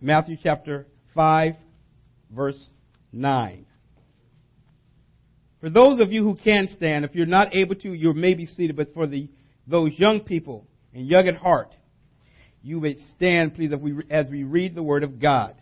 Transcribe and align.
Matthew 0.00 0.36
chapter 0.40 0.86
5, 1.14 1.54
verse 2.30 2.68
9. 3.12 3.66
For 5.60 5.70
those 5.70 5.98
of 5.98 6.12
you 6.12 6.22
who 6.22 6.36
can 6.36 6.68
stand, 6.76 7.04
if 7.04 7.14
you're 7.14 7.26
not 7.26 7.54
able 7.54 7.74
to, 7.76 7.92
you 7.92 8.12
may 8.12 8.34
be 8.34 8.46
seated, 8.46 8.76
but 8.76 8.94
for 8.94 9.08
the, 9.08 9.28
those 9.66 9.90
young 9.96 10.20
people 10.20 10.66
and 10.94 11.06
young 11.06 11.26
at 11.26 11.36
heart, 11.36 11.74
you 12.62 12.80
may 12.80 12.96
stand, 13.16 13.54
please, 13.54 13.72
we, 13.80 13.94
as 14.08 14.28
we 14.30 14.44
read 14.44 14.76
the 14.76 14.82
Word 14.82 15.02
of 15.02 15.20
God. 15.20 15.56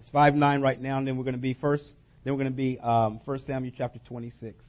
It's 0.00 0.10
5 0.10 0.34
9 0.34 0.60
right 0.60 0.80
now, 0.80 0.98
and 0.98 1.06
then 1.06 1.16
we're 1.16 1.24
going 1.24 1.34
to 1.34 1.40
be 1.40 1.54
first, 1.54 1.84
then 2.22 2.32
we're 2.32 2.40
going 2.40 2.52
to 2.52 2.56
be 2.56 2.78
um, 2.78 3.20
1 3.24 3.38
Samuel 3.46 3.74
chapter 3.76 3.98
26, 4.06 4.64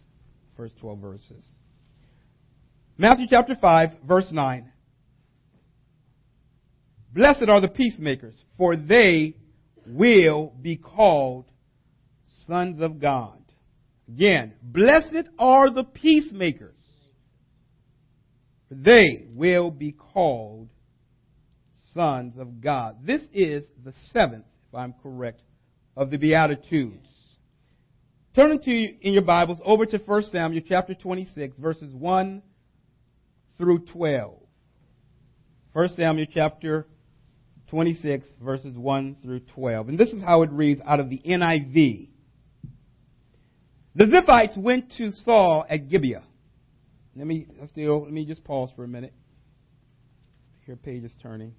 first 0.58 0.78
12 0.80 1.00
verses. 1.00 1.46
Matthew 2.98 3.28
chapter 3.30 3.56
5, 3.60 3.90
verse 4.08 4.28
9. 4.32 4.72
Blessed 7.14 7.50
are 7.50 7.60
the 7.60 7.68
peacemakers, 7.68 8.36
for 8.58 8.76
they 8.76 9.36
will 9.86 10.54
be 10.62 10.78
called 10.78 11.46
sons 12.48 12.82
of 12.82 13.00
God. 13.00 13.38
Again, 14.08 14.54
blessed 14.62 15.28
are 15.38 15.70
the 15.70 15.84
peacemakers, 15.84 16.78
for 18.70 18.76
they 18.76 19.28
will 19.34 19.72
be 19.72 19.92
called 19.92 20.70
sons 21.94 22.38
of 22.38 22.62
God. 22.62 23.06
This 23.06 23.22
is 23.34 23.64
the 23.84 23.94
seventh, 24.14 24.46
if 24.70 24.76
I'm 24.76 24.94
correct, 25.04 25.42
of 25.98 26.10
the 26.10 26.18
Beatitudes. 26.18 27.08
Turning 28.34 28.60
to 28.62 28.72
in 28.72 29.14
your 29.14 29.24
Bibles 29.24 29.60
over 29.66 29.86
to 29.86 29.98
1 29.98 30.24
Samuel 30.24 30.64
chapter 30.66 30.94
26, 30.94 31.60
verses 31.60 31.94
1 31.94 32.42
through 33.58 33.80
12. 33.92 34.38
1 35.74 35.90
Samuel 35.90 36.28
chapter 36.34 36.88
26, 37.72 38.28
verses 38.42 38.78
1 38.78 39.16
through 39.24 39.40
12. 39.56 39.90
And 39.90 39.98
this 39.98 40.10
is 40.10 40.22
how 40.22 40.44
it 40.44 40.52
reads 40.52 40.82
out 40.86 41.00
of 41.00 41.10
the 41.10 41.22
NIV. 41.26 42.10
The 43.96 44.04
Ziphites 44.06 44.58
went 44.58 44.92
to 44.98 45.12
Saul 45.12 45.66
at 45.70 45.90
Gibeah. 45.90 46.24
Let 47.16 47.28
me 47.28 47.48
still 47.68 48.04
let 48.04 48.12
me 48.12 48.26
just 48.26 48.44
pause 48.44 48.70
for 48.76 48.84
a 48.84 48.88
minute. 48.88 49.14
Here 50.66 50.76
page 50.76 51.04
is 51.04 51.14
turning. 51.22 51.54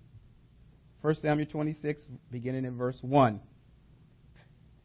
1 1.01 1.15
Samuel 1.17 1.47
26, 1.51 2.03
beginning 2.31 2.65
in 2.65 2.77
verse 2.77 2.97
1. 3.01 3.41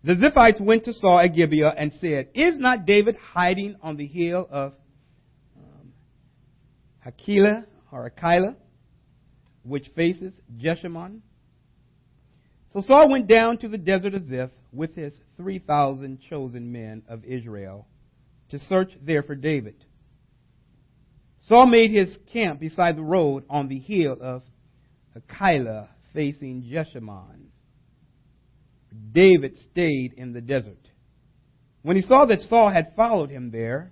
The 0.04 0.14
Ziphites 0.14 0.60
went 0.60 0.86
to 0.86 0.94
Saul 0.94 1.20
at 1.20 1.34
Gibeah 1.34 1.74
and 1.78 1.92
said, 2.00 2.30
Is 2.34 2.58
not 2.58 2.86
David 2.86 3.18
hiding 3.34 3.76
on 3.82 3.98
the 3.98 4.08
hill 4.08 4.48
of 4.50 4.74
um, 5.58 5.92
Hakila 7.06 7.66
or 7.92 8.10
Akilah, 8.10 8.56
which 9.68 9.88
faces 9.96 10.34
Jeshimon? 10.58 11.22
So 12.74 12.82
Saul 12.82 13.10
went 13.10 13.28
down 13.28 13.58
to 13.60 13.68
the 13.68 13.78
desert 13.78 14.14
of 14.14 14.28
Ziph 14.28 14.52
with 14.72 14.96
his 14.96 15.14
3,000 15.38 16.20
chosen 16.30 16.72
men 16.72 17.04
of 17.08 17.24
Israel 17.24 17.88
to 18.50 18.60
search 18.60 18.92
there 19.02 19.24
for 19.24 19.36
David. 19.36 19.76
Saul 21.48 21.68
made 21.68 21.92
his 21.92 22.16
camp 22.34 22.60
beside 22.60 22.98
the 22.98 23.04
road 23.04 23.46
on 23.50 23.68
the 23.68 23.80
hill 23.80 24.18
of 24.20 24.44
Akilah 25.18 25.88
facing 26.14 26.64
Jeshimon. 26.64 27.48
David 29.12 29.58
stayed 29.72 30.14
in 30.14 30.34
the 30.34 30.42
desert. 30.42 30.90
When 31.84 31.96
he 31.96 32.02
saw 32.02 32.26
that 32.26 32.42
Saul 32.42 32.70
had 32.70 32.94
followed 32.96 33.30
him 33.30 33.52
there, 33.52 33.92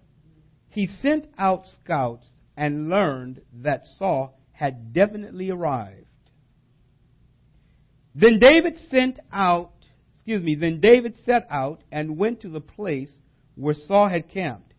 he 0.70 0.88
sent 1.02 1.28
out 1.38 1.66
scouts 1.82 2.28
and 2.58 2.90
learned 2.90 3.42
that 3.62 3.84
Saul 3.98 4.38
had 4.56 4.94
definitely 4.94 5.50
arrived. 5.50 6.06
Then 8.16 8.40
David 8.40 8.78
sent 8.90 9.20
out, 9.32 9.74
excuse 10.14 10.42
me, 10.42 10.56
then 10.56 10.80
David 10.80 11.16
set 11.26 11.46
out 11.50 11.82
and 11.92 12.18
went 12.18 12.42
to 12.42 12.50
the 12.50 12.62
place 12.62 13.14
where 13.56 13.74
Saul 13.74 14.08
had 14.08 14.30
camped. 14.30 14.74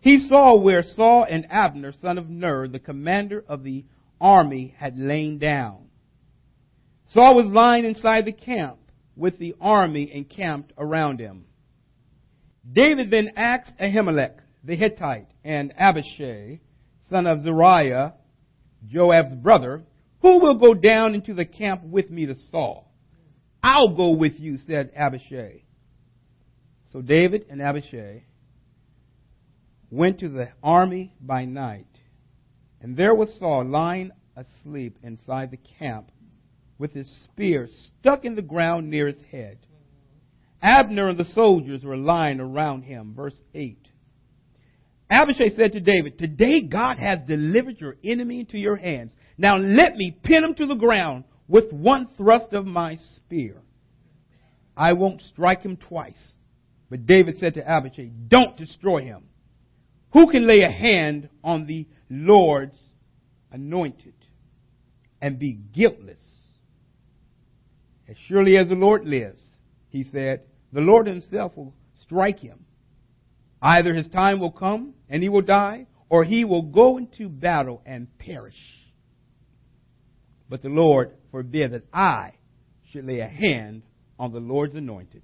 He 0.00 0.18
saw 0.18 0.56
where 0.56 0.82
Saul 0.82 1.26
and 1.28 1.46
Abner, 1.50 1.92
son 1.92 2.16
of 2.16 2.30
Ner, 2.30 2.68
the 2.68 2.78
commander 2.78 3.44
of 3.48 3.64
the 3.64 3.84
army, 4.20 4.74
had 4.78 4.96
lain 4.96 5.38
down. 5.38 5.88
Saul 7.08 7.34
was 7.34 7.46
lying 7.46 7.84
inside 7.84 8.24
the 8.24 8.32
camp 8.32 8.78
with 9.16 9.38
the 9.38 9.56
army 9.60 10.12
encamped 10.12 10.72
around 10.78 11.18
him. 11.18 11.46
David 12.70 13.10
then 13.10 13.30
asked 13.36 13.72
Ahimelech 13.80 14.38
the 14.62 14.76
Hittite 14.76 15.28
and 15.44 15.72
Abishai, 15.76 16.60
son 17.08 17.26
of 17.26 17.40
Zeruiah, 17.42 18.14
Joab's 18.86 19.34
brother, 19.34 19.82
who 20.20 20.40
will 20.40 20.58
go 20.58 20.74
down 20.74 21.14
into 21.14 21.34
the 21.34 21.44
camp 21.44 21.82
with 21.84 22.10
me 22.10 22.26
to 22.26 22.34
Saul? 22.50 22.92
I'll 23.62 23.94
go 23.94 24.10
with 24.10 24.38
you, 24.38 24.58
said 24.58 24.92
Abishai. 24.94 25.62
So 26.92 27.02
David 27.02 27.46
and 27.50 27.60
Abishai 27.60 28.24
went 29.90 30.20
to 30.20 30.28
the 30.28 30.48
army 30.62 31.12
by 31.20 31.44
night, 31.44 31.86
and 32.80 32.96
there 32.96 33.14
was 33.14 33.36
Saul 33.38 33.64
lying 33.64 34.12
asleep 34.36 34.98
inside 35.02 35.50
the 35.50 35.58
camp 35.78 36.10
with 36.78 36.92
his 36.92 37.10
spear 37.24 37.68
stuck 37.98 38.24
in 38.24 38.34
the 38.34 38.42
ground 38.42 38.90
near 38.90 39.06
his 39.06 39.20
head. 39.30 39.58
Abner 40.62 41.08
and 41.08 41.18
the 41.18 41.24
soldiers 41.24 41.84
were 41.84 41.96
lying 41.96 42.40
around 42.40 42.82
him. 42.82 43.14
Verse 43.14 43.36
8. 43.54 43.88
Abishai 45.10 45.50
said 45.56 45.72
to 45.72 45.80
David, 45.80 46.18
Today 46.18 46.62
God 46.62 46.98
has 46.98 47.20
delivered 47.26 47.80
your 47.80 47.96
enemy 48.04 48.40
into 48.40 48.58
your 48.58 48.76
hands. 48.76 49.12
Now 49.38 49.56
let 49.56 49.96
me 49.96 50.16
pin 50.22 50.44
him 50.44 50.54
to 50.54 50.66
the 50.66 50.74
ground 50.74 51.24
with 51.48 51.72
one 51.72 52.08
thrust 52.16 52.52
of 52.52 52.66
my 52.66 52.96
spear. 53.16 53.62
I 54.76 54.94
won't 54.94 55.22
strike 55.22 55.62
him 55.62 55.76
twice. 55.76 56.34
But 56.90 57.06
David 57.06 57.36
said 57.38 57.54
to 57.54 57.68
Abishai, 57.68 58.10
Don't 58.28 58.56
destroy 58.56 59.02
him. 59.02 59.24
Who 60.12 60.30
can 60.30 60.46
lay 60.46 60.62
a 60.62 60.70
hand 60.70 61.28
on 61.42 61.66
the 61.66 61.86
Lord's 62.08 62.78
anointed 63.52 64.14
and 65.20 65.38
be 65.38 65.54
guiltless? 65.72 66.22
As 68.08 68.16
surely 68.28 68.56
as 68.56 68.68
the 68.68 68.74
Lord 68.74 69.04
lives, 69.04 69.42
he 69.88 70.04
said, 70.04 70.42
the 70.72 70.80
Lord 70.80 71.06
himself 71.06 71.56
will 71.56 71.74
strike 72.02 72.38
him. 72.38 72.65
Either 73.66 73.94
his 73.94 74.06
time 74.06 74.38
will 74.38 74.52
come 74.52 74.94
and 75.08 75.24
he 75.24 75.28
will 75.28 75.42
die, 75.42 75.88
or 76.08 76.22
he 76.22 76.44
will 76.44 76.62
go 76.62 76.98
into 76.98 77.28
battle 77.28 77.82
and 77.84 78.06
perish. 78.16 78.54
But 80.48 80.62
the 80.62 80.68
Lord 80.68 81.10
forbid 81.32 81.72
that 81.72 81.82
I 81.92 82.34
should 82.92 83.06
lay 83.06 83.18
a 83.18 83.26
hand 83.26 83.82
on 84.20 84.32
the 84.32 84.38
Lord's 84.38 84.76
anointed. 84.76 85.22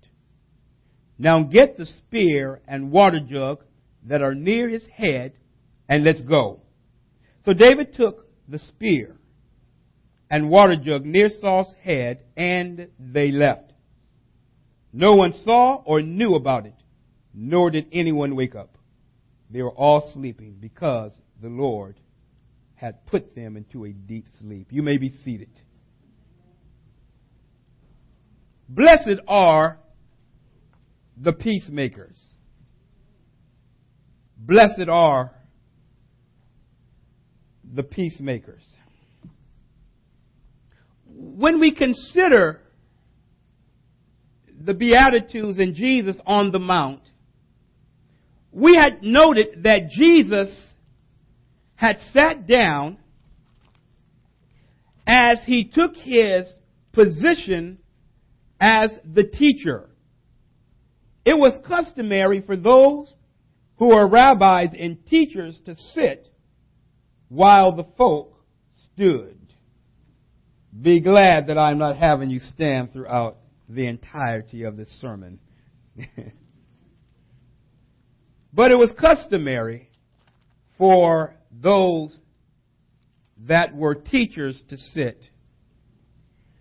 Now 1.19 1.45
get 1.45 1.79
the 1.79 1.87
spear 1.87 2.61
and 2.67 2.91
water 2.91 3.21
jug 3.21 3.63
that 4.09 4.23
are 4.23 4.35
near 4.35 4.69
his 4.69 4.85
head, 4.93 5.35
and 5.89 6.03
let's 6.03 6.23
go. 6.23 6.63
So 7.45 7.53
David 7.53 7.95
took 7.95 8.27
the 8.49 8.59
spear 8.59 9.15
and 10.29 10.51
water 10.51 10.75
jug 10.75 11.05
near 11.05 11.29
Saul's 11.41 11.73
head, 11.81 12.25
and 12.37 12.89
they 12.99 13.31
left. 13.31 13.73
No 14.93 15.15
one 15.15 15.33
saw 15.45 15.77
or 15.85 16.03
knew 16.03 16.35
about 16.35 16.67
it, 16.67 16.75
nor 17.35 17.71
did 17.71 17.87
anyone 17.93 18.37
wake 18.37 18.55
up. 18.55 18.77
They 19.51 19.63
were 19.63 19.73
all 19.73 20.11
sleeping 20.13 20.57
because 20.61 21.13
the 21.41 21.49
Lord 21.49 21.99
had 22.75 23.07
put 23.07 23.35
them 23.35 23.57
into 23.57 23.85
a 23.85 23.91
deep 23.91 24.27
sleep. 24.41 24.69
You 24.71 24.83
may 24.83 24.97
be 24.97 25.11
seated. 25.11 25.51
Blessed 28.69 29.21
are 29.29 29.79
the 31.17 31.33
peacemakers. 31.33 32.17
Blessed 34.39 34.89
are 34.89 35.33
the 37.75 37.83
peacemakers. 37.83 38.65
When 41.07 41.61
we 41.61 41.75
consider 41.75 42.61
the 44.65 44.75
Beatitudes 44.75 45.59
and 45.59 45.75
Jesus 45.75 46.17
on 46.27 46.51
the 46.51 46.59
Mount, 46.59 47.03
we 48.53 48.77
had 48.77 49.03
noted 49.03 49.63
that 49.65 49.89
Jesus 49.91 50.51
had 51.75 51.99
sat 52.13 52.47
down 52.47 52.99
as 55.07 55.39
he 55.47 55.65
took 55.65 55.97
his 55.97 56.47
position 56.93 57.79
as 58.61 58.91
the 59.05 59.25
teacher. 59.25 59.89
It 61.25 61.35
was 61.35 61.55
customary 61.67 62.43
for 62.43 62.57
those 62.57 63.13
who 63.77 63.93
are 63.93 64.07
rabbis 64.07 64.69
and 64.79 65.05
teachers 65.07 65.61
to 65.65 65.75
sit 65.75 66.29
while 67.29 67.75
the 67.75 67.87
folk 67.97 68.45
stood. 68.95 69.39
Be 70.81 71.01
glad 71.01 71.49
that 71.49 71.59
I'm 71.59 71.79
not 71.79 71.97
having 71.97 72.31
you 72.31 72.39
stand 72.39 72.93
throughout 72.93 73.39
the 73.69 73.87
entirety 73.87 74.65
of 74.65 74.77
this 74.77 74.89
sermon. 75.01 75.39
but 78.53 78.71
it 78.71 78.79
was 78.79 78.93
customary 79.01 79.89
for 80.79 81.35
those 81.51 82.17
that 83.47 83.75
were 83.75 83.95
teachers 83.95 84.63
to 84.69 84.77
sit. 84.77 85.29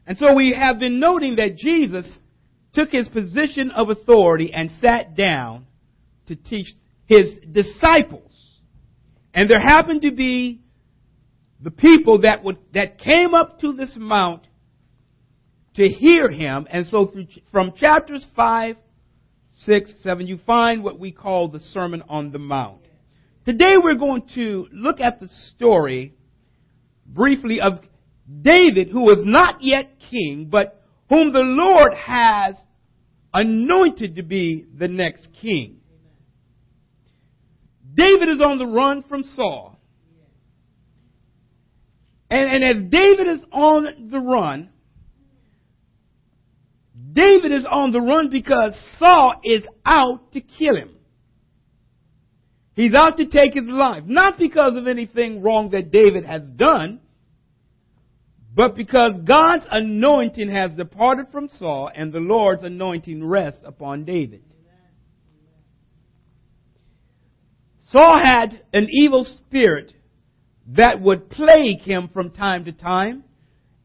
And 0.07 0.17
so 0.17 0.33
we 0.33 0.53
have 0.53 0.79
been 0.79 0.99
noting 0.99 1.35
that 1.35 1.57
Jesus 1.57 2.05
took 2.73 2.89
his 2.89 3.07
position 3.09 3.71
of 3.71 3.89
authority 3.89 4.51
and 4.53 4.71
sat 4.81 5.15
down 5.15 5.65
to 6.27 6.35
teach 6.35 6.67
his 7.05 7.35
disciples. 7.51 8.59
And 9.33 9.49
there 9.49 9.59
happened 9.59 10.01
to 10.03 10.11
be 10.11 10.61
the 11.61 11.71
people 11.71 12.21
that 12.21 12.43
would, 12.43 12.57
that 12.73 12.97
came 12.97 13.33
up 13.33 13.59
to 13.59 13.73
this 13.73 13.93
mount 13.95 14.43
to 15.75 15.88
hear 15.88 16.29
him. 16.29 16.67
And 16.69 16.85
so 16.88 17.07
through, 17.07 17.27
from 17.51 17.73
chapters 17.75 18.25
5, 18.35 18.77
6, 19.59 19.92
7, 20.01 20.27
you 20.27 20.39
find 20.45 20.83
what 20.83 21.00
we 21.00 21.12
call 21.12 21.48
the 21.48 21.59
Sermon 21.59 22.03
on 22.09 22.31
the 22.31 22.39
Mount. 22.39 22.81
Today 23.45 23.74
we're 23.81 23.95
going 23.95 24.24
to 24.36 24.68
look 24.71 25.00
at 25.00 25.19
the 25.19 25.30
story 25.53 26.15
briefly 27.06 27.59
of 27.62 27.80
David, 28.42 28.89
who 28.89 29.01
was 29.01 29.24
not 29.25 29.62
yet 29.62 29.92
king, 30.09 30.48
but 30.50 30.83
whom 31.09 31.33
the 31.33 31.39
Lord 31.39 31.94
has 31.94 32.56
anointed 33.33 34.15
to 34.15 34.24
be 34.24 34.65
the 34.77 34.88
next 34.88 35.27
king. 35.42 35.77
David 37.94 38.30
is 38.30 38.39
on 38.39 38.57
the 38.57 38.68
run 38.68 39.03
from 39.03 39.24
Saul. 39.24 39.77
And, 42.30 42.63
and 42.63 42.63
as 42.63 42.89
David 42.89 43.27
is 43.27 43.39
on 43.51 44.09
the 44.09 44.19
run, 44.19 44.69
David 47.11 47.51
is 47.51 47.65
on 47.69 47.91
the 47.91 48.01
run 48.01 48.29
because 48.29 48.73
Saul 48.99 49.35
is 49.43 49.63
out 49.85 50.31
to 50.33 50.41
kill 50.41 50.75
him. 50.75 50.91
He's 52.73 52.93
out 52.93 53.17
to 53.17 53.25
take 53.25 53.53
his 53.53 53.67
life. 53.67 54.03
Not 54.05 54.37
because 54.37 54.75
of 54.75 54.87
anything 54.87 55.41
wrong 55.41 55.71
that 55.71 55.91
David 55.91 56.25
has 56.25 56.47
done, 56.49 56.99
but 58.55 58.75
because 58.75 59.13
God's 59.25 59.65
anointing 59.69 60.49
has 60.49 60.75
departed 60.75 61.27
from 61.31 61.49
Saul 61.49 61.89
and 61.93 62.11
the 62.11 62.19
Lord's 62.19 62.63
anointing 62.63 63.23
rests 63.23 63.61
upon 63.65 64.05
David. 64.05 64.43
Saul 67.89 68.19
had 68.23 68.61
an 68.73 68.87
evil 68.89 69.25
spirit 69.25 69.93
that 70.67 71.01
would 71.01 71.29
plague 71.29 71.81
him 71.81 72.09
from 72.13 72.31
time 72.31 72.65
to 72.65 72.71
time, 72.71 73.25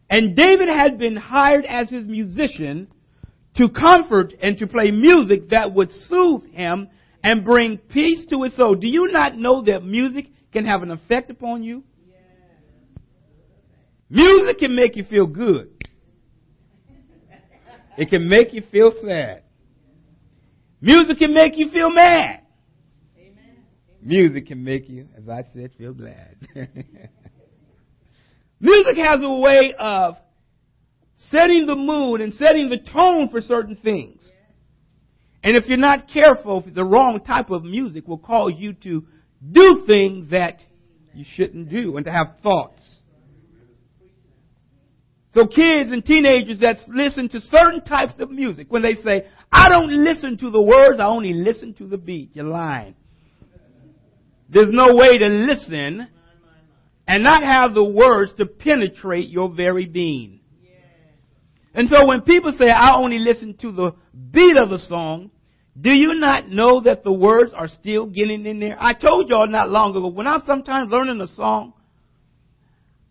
and 0.08 0.37
David 0.37 0.69
had 0.69 0.99
been 0.99 1.17
hired 1.17 1.64
as 1.64 1.90
his 1.90 2.06
musician 2.06 2.87
to 3.56 3.69
comfort 3.69 4.35
and 4.43 4.58
to 4.58 4.67
play 4.67 4.91
music 4.91 5.50
that 5.50 5.73
would 5.73 5.93
soothe 5.93 6.44
him 6.50 6.88
and 7.23 7.44
bring 7.44 7.79
peace 7.79 8.26
to 8.31 8.43
his 8.43 8.55
soul. 8.56 8.75
Do 8.75 8.87
you 8.87 9.11
not 9.11 9.37
know 9.37 9.62
that 9.64 9.85
music 9.85 10.26
can 10.53 10.64
have 10.67 10.82
an 10.82 10.91
effect 10.91 11.31
upon 11.31 11.62
you? 11.62 11.82
Music 14.08 14.58
can 14.58 14.75
make 14.75 14.97
you 14.97 15.05
feel 15.05 15.26
good. 15.26 15.70
It 17.99 18.11
can 18.11 18.29
make 18.29 18.53
you 18.53 18.62
feel 18.70 18.93
sad. 19.03 19.43
Music 20.81 21.19
can 21.19 21.32
make 21.35 21.56
you 21.56 21.70
feel 21.70 21.91
mad. 21.91 22.43
Music 24.03 24.47
can 24.47 24.62
make 24.62 24.88
you, 24.88 25.08
as 25.17 25.29
I 25.29 25.43
said, 25.53 25.73
feel 25.76 25.93
glad. 25.93 26.37
Music 28.61 28.97
has 28.99 29.20
a 29.23 29.35
way 29.41 29.75
of 29.79 30.17
setting 31.31 31.67
the 31.67 31.75
mood 31.75 32.21
and 32.21 32.35
setting 32.35 32.69
the 32.69 32.79
tone 32.79 33.29
for 33.31 33.41
certain 33.41 33.77
things. 33.77 34.23
And 35.43 35.57
if 35.57 35.67
you're 35.67 35.79
not 35.79 36.09
careful, 36.13 36.65
the 36.67 36.85
wrong 36.85 37.21
type 37.25 37.51
of 37.51 37.65
music 37.65 38.09
will 38.09 38.19
cause 38.19 38.53
you 38.57 38.73
to 38.73 39.05
do 39.53 39.85
things 39.87 40.31
that 40.31 40.63
you 41.15 41.25
shouldn't 41.35 41.69
do 41.71 41.97
and 41.97 42.05
to 42.07 42.13
have 42.13 42.39
thoughts. 42.43 42.83
So 45.35 45.47
kids 45.47 45.93
and 45.93 46.05
teenagers 46.05 46.61
that 46.61 46.79
listen 46.89 47.29
to 47.29 47.41
certain 47.41 47.83
types 47.85 48.15
of 48.19 48.31
music, 48.31 48.69
when 48.71 48.83
they 48.83 48.95
say, 48.95 49.27
I 49.53 49.69
don't 49.69 49.91
listen 49.91 50.39
to 50.39 50.51
the 50.51 50.63
words, 50.63 50.99
I 50.99 51.05
only 51.05 51.35
listen 51.35 51.75
to 51.75 51.87
the 51.87 51.99
beat, 51.99 52.31
you're 52.33 52.47
lying. 52.47 52.95
There's 54.49 54.71
no 54.71 54.95
way 54.95 55.19
to 55.19 55.27
listen 55.27 56.09
and 57.07 57.23
not 57.23 57.43
have 57.43 57.75
the 57.75 57.85
words 57.85 58.33
to 58.39 58.47
penetrate 58.47 59.29
your 59.29 59.53
very 59.53 59.87
being. 59.87 60.41
And 61.76 61.90
so 61.90 62.06
when 62.06 62.23
people 62.23 62.52
say, 62.58 62.70
I 62.70 62.96
only 62.96 63.19
listen 63.19 63.55
to 63.61 63.70
the 63.70 63.90
beat 64.32 64.56
of 64.56 64.70
the 64.70 64.78
song, 64.78 65.31
do 65.78 65.90
you 65.90 66.14
not 66.14 66.49
know 66.49 66.81
that 66.81 67.05
the 67.05 67.12
words 67.12 67.52
are 67.55 67.69
still 67.69 68.06
getting 68.06 68.46
in 68.46 68.58
there? 68.58 68.78
I 68.81 68.94
told 68.94 69.28
y'all 69.28 69.46
not 69.46 69.69
long 69.69 69.90
ago, 69.90 70.08
when 70.08 70.26
I'm 70.26 70.43
sometimes 70.46 70.90
learning 70.90 71.20
a 71.20 71.28
song, 71.28 71.75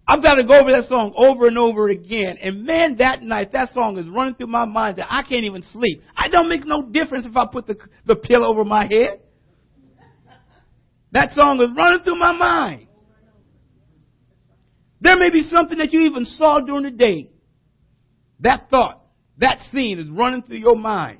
I've 0.08 0.24
got 0.24 0.36
to 0.36 0.44
go 0.44 0.60
over 0.60 0.72
that 0.72 0.90
song 0.90 1.14
over 1.16 1.48
and 1.48 1.60
over 1.60 1.90
again. 1.90 2.38
And 2.42 2.66
man, 2.66 2.98
that 2.98 3.22
night, 3.22 3.52
that 3.54 3.72
song 3.72 4.00
is 4.00 4.08
running 4.08 4.34
through 4.34 4.48
my 4.48 4.66
mind 4.66 4.98
that 4.98 5.12
I 5.12 5.22
can't 5.22 5.46
even 5.46 5.64
sleep. 5.72 6.02
I 6.18 6.28
don't 6.28 6.50
make 6.50 6.66
no 6.66 6.82
difference 6.82 7.28
if 7.28 7.38
I 7.38 7.46
put 7.46 7.68
the, 7.68 7.76
the 8.06 8.16
pillow 8.16 8.48
over 8.48 8.66
my 8.66 8.86
head. 8.86 9.20
That 11.12 11.34
song 11.34 11.62
is 11.62 11.70
running 11.78 12.04
through 12.04 12.18
my 12.18 12.32
mind. 12.32 12.88
There 15.02 15.18
may 15.20 15.30
be 15.30 15.44
something 15.44 15.78
that 15.78 15.94
you 15.94 16.02
even 16.02 16.26
saw 16.26 16.62
during 16.62 16.84
the 16.84 16.92
day. 16.92 17.30
That 18.40 18.70
thought, 18.70 19.02
that 19.38 19.60
scene 19.72 20.00
is 20.00 20.10
running 20.10 20.44
through 20.44 20.58
your 20.58 20.78
mind. 20.78 21.20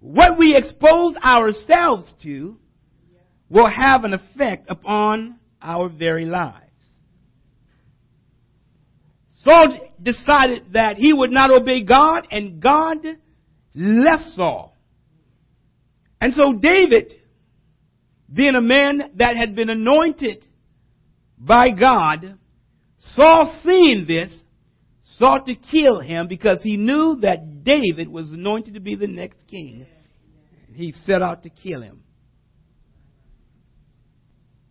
What 0.00 0.38
we 0.38 0.54
expose 0.54 1.16
ourselves 1.16 2.12
to 2.22 2.56
will 3.48 3.68
have 3.68 4.04
an 4.04 4.12
effect 4.12 4.66
upon 4.68 5.38
our 5.62 5.88
very 5.88 6.26
lives. 6.26 6.60
Saul 9.42 9.78
decided 10.02 10.72
that 10.72 10.96
he 10.96 11.12
would 11.12 11.30
not 11.30 11.50
obey 11.50 11.82
God, 11.82 12.26
and 12.30 12.60
God 12.60 12.98
left 13.74 14.24
Saul. 14.34 14.76
And 16.20 16.32
so 16.32 16.54
David 16.54 17.12
being 18.32 18.54
a 18.54 18.60
man 18.60 19.12
that 19.16 19.36
had 19.36 19.54
been 19.54 19.70
anointed 19.70 20.44
by 21.38 21.70
God, 21.70 22.38
Saul 23.14 23.60
seeing 23.62 24.06
this, 24.06 24.32
sought 25.18 25.46
to 25.46 25.54
kill 25.54 26.00
him 26.00 26.28
because 26.28 26.62
he 26.62 26.76
knew 26.76 27.18
that 27.22 27.64
David 27.64 28.08
was 28.08 28.30
anointed 28.30 28.74
to 28.74 28.80
be 28.80 28.94
the 28.94 29.06
next 29.06 29.46
king. 29.48 29.86
He 30.72 30.92
set 31.04 31.22
out 31.22 31.44
to 31.44 31.50
kill 31.50 31.82
him. 31.82 32.02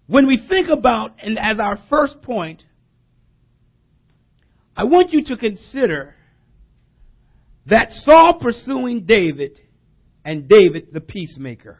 When 0.08 0.28
we 0.28 0.46
think 0.50 0.70
about, 0.70 1.16
and 1.24 1.40
as 1.40 1.60
our 1.60 1.80
first 1.90 2.22
point, 2.22 2.64
I 4.76 4.84
want 4.84 5.12
you 5.12 5.24
to 5.26 5.38
consider 5.38 6.16
that 7.68 7.92
Saul 8.04 8.40
pursuing 8.42 9.06
David 9.06 9.60
and 10.26 10.50
David 10.50 10.90
the 10.92 11.00
peacemaker. 11.00 11.80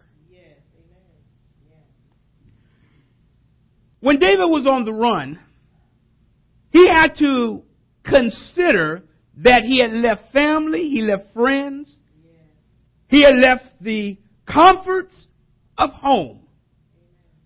When 4.00 4.20
David 4.20 4.46
was 4.46 4.66
on 4.66 4.84
the 4.84 4.94
run, 4.94 5.40
he 6.72 6.90
had 6.90 7.16
to 7.20 7.64
consider 8.04 9.04
that 9.38 9.64
he 9.64 9.80
had 9.80 9.92
left 9.92 10.32
family, 10.32 10.90
he 10.90 11.02
left 11.02 11.34
friends, 11.34 11.94
he 13.08 13.24
had 13.24 13.36
left 13.36 13.66
the 13.82 14.18
comforts 14.52 15.28
of 15.78 15.92
home 15.92 16.42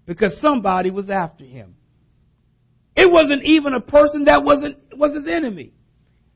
because 0.06 0.38
somebody 0.42 0.90
was 0.90 1.10
after 1.10 1.44
him. 1.44 1.76
It 2.96 3.12
wasn't 3.12 3.44
even 3.44 3.74
a 3.74 3.82
person 3.82 4.26
that 4.26 4.44
wasn't 4.44 4.78
was 4.96 5.14
his 5.14 5.28
enemy. 5.32 5.74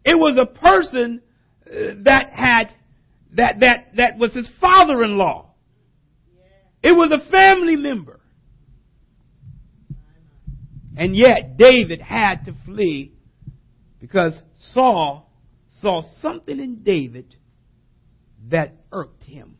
It 0.05 0.15
was 0.15 0.37
a 0.39 0.45
person 0.45 1.21
uh, 1.65 1.95
that 2.03 2.31
had 2.33 2.73
that 3.33 3.59
that 3.61 3.95
that 3.95 4.17
was 4.17 4.33
his 4.33 4.49
father-in-law. 4.59 5.49
It 6.83 6.91
was 6.91 7.11
a 7.11 7.31
family 7.31 7.75
member. 7.75 8.19
And 10.97 11.15
yet 11.15 11.57
David 11.57 12.01
had 12.01 12.45
to 12.45 12.55
flee 12.65 13.13
because 14.01 14.33
Saul 14.73 15.31
saw 15.79 16.01
something 16.19 16.59
in 16.59 16.83
David 16.83 17.35
that 18.49 18.75
irked 18.91 19.23
him. 19.23 19.55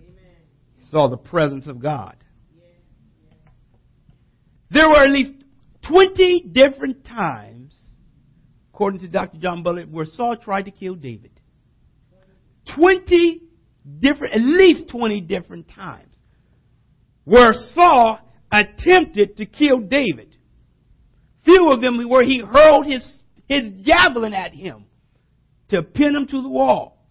Amen. 0.00 0.16
Saw 0.90 1.08
the 1.08 1.18
presence 1.18 1.68
of 1.68 1.78
God. 1.78 2.16
There 4.70 4.88
were 4.88 5.04
at 5.04 5.10
least 5.10 5.32
20 5.88 6.50
different 6.52 7.04
times, 7.04 7.76
according 8.72 9.00
to 9.00 9.08
Dr. 9.08 9.38
John 9.38 9.62
Bullock, 9.62 9.88
where 9.88 10.06
Saul 10.06 10.36
tried 10.36 10.62
to 10.62 10.70
kill 10.72 10.94
David. 10.96 11.30
20 12.74 13.42
different, 14.00 14.34
at 14.34 14.40
least 14.40 14.88
20 14.88 15.20
different 15.20 15.68
times, 15.68 16.12
where 17.24 17.52
Saul 17.74 18.18
attempted 18.52 19.36
to 19.36 19.46
kill 19.46 19.78
David. 19.78 20.34
Few 21.44 21.70
of 21.70 21.80
them 21.80 22.08
where 22.08 22.24
he 22.24 22.40
hurled 22.40 22.86
his, 22.86 23.08
his 23.48 23.70
javelin 23.82 24.34
at 24.34 24.52
him 24.52 24.84
to 25.70 25.82
pin 25.82 26.14
him 26.14 26.26
to 26.26 26.42
the 26.42 26.48
wall. 26.48 27.04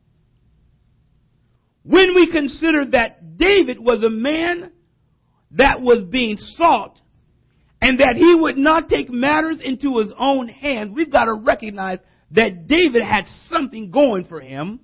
When 1.84 2.16
we 2.16 2.32
consider 2.32 2.86
that 2.92 3.38
David 3.38 3.80
was 3.80 4.04
a 4.04 4.10
man 4.10 4.72
that 5.52 5.82
was 5.82 6.04
being 6.04 6.38
sought 6.38 7.00
and 7.82 8.00
that 8.00 8.16
he 8.16 8.34
would 8.34 8.58
not 8.58 8.90
take 8.90 9.10
matters 9.10 9.58
into 9.64 9.98
his 10.00 10.12
own 10.18 10.48
hands, 10.48 10.94
we've 10.96 11.12
got 11.12 11.26
to 11.26 11.34
recognize 11.34 12.00
that 12.32 12.68
David 12.68 13.04
had 13.04 13.26
something 13.50 13.92
going 13.92 14.26
for 14.26 14.42
him. 14.42 14.80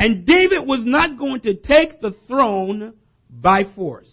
And 0.00 0.24
David 0.24 0.66
was 0.66 0.82
not 0.84 1.18
going 1.18 1.40
to 1.42 1.54
take 1.54 2.00
the 2.00 2.14
throne 2.26 2.94
by 3.28 3.64
force. 3.74 4.08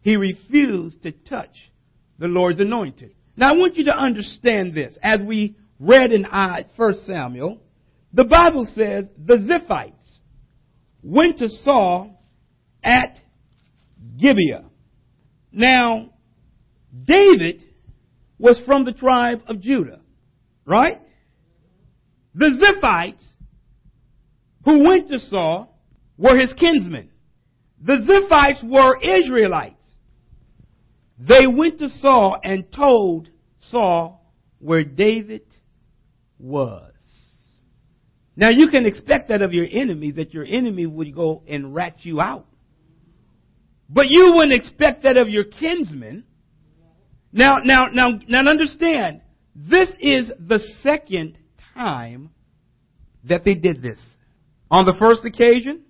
He 0.00 0.16
refused 0.16 1.02
to 1.02 1.12
touch 1.12 1.70
the 2.18 2.28
Lord's 2.28 2.60
anointed. 2.60 3.14
Now 3.36 3.52
I 3.52 3.56
want 3.56 3.76
you 3.76 3.84
to 3.84 3.96
understand 3.96 4.74
this. 4.74 4.96
As 5.02 5.20
we 5.20 5.56
read 5.78 6.12
in 6.12 6.24
1 6.24 6.94
Samuel, 7.06 7.58
the 8.12 8.24
Bible 8.24 8.66
says 8.74 9.06
the 9.18 9.36
Ziphites 9.36 10.18
went 11.02 11.38
to 11.38 11.48
Saul 11.48 12.22
at 12.84 13.18
Gibeah. 14.18 14.64
Now, 15.50 16.10
David 17.04 17.64
was 18.38 18.60
from 18.66 18.84
the 18.84 18.92
tribe 18.92 19.42
of 19.46 19.60
Judah, 19.60 20.00
right? 20.66 21.00
The 22.34 22.50
Ziphites 22.60 23.24
who 24.64 24.84
went 24.84 25.08
to 25.08 25.18
Saul 25.18 25.78
were 26.16 26.38
his 26.38 26.52
kinsmen. 26.54 27.10
The 27.84 27.94
Ziphites 27.94 28.68
were 28.68 28.98
Israelites. 29.00 29.81
They 31.28 31.46
went 31.46 31.78
to 31.78 31.88
Saul 31.88 32.38
and 32.42 32.64
told 32.72 33.28
Saul 33.70 34.24
where 34.58 34.82
David 34.82 35.44
was. 36.38 36.92
Now 38.34 38.50
you 38.50 38.68
can 38.68 38.86
expect 38.86 39.28
that 39.28 39.42
of 39.42 39.52
your 39.52 39.66
enemies, 39.70 40.16
that 40.16 40.34
your 40.34 40.44
enemy 40.44 40.86
would 40.86 41.14
go 41.14 41.42
and 41.46 41.74
rat 41.74 41.98
you 42.00 42.20
out. 42.20 42.46
But 43.88 44.08
you 44.08 44.32
wouldn't 44.34 44.54
expect 44.54 45.02
that 45.04 45.16
of 45.16 45.28
your 45.28 45.44
kinsmen. 45.44 46.24
Now, 47.30 47.58
now, 47.62 47.86
now, 47.92 48.18
now 48.26 48.50
understand, 48.50 49.20
this 49.54 49.90
is 50.00 50.30
the 50.38 50.60
second 50.82 51.38
time 51.74 52.30
that 53.24 53.44
they 53.44 53.54
did 53.54 53.82
this. 53.82 53.98
On 54.70 54.86
the 54.86 54.94
first 54.98 55.24
occasion, 55.24 55.82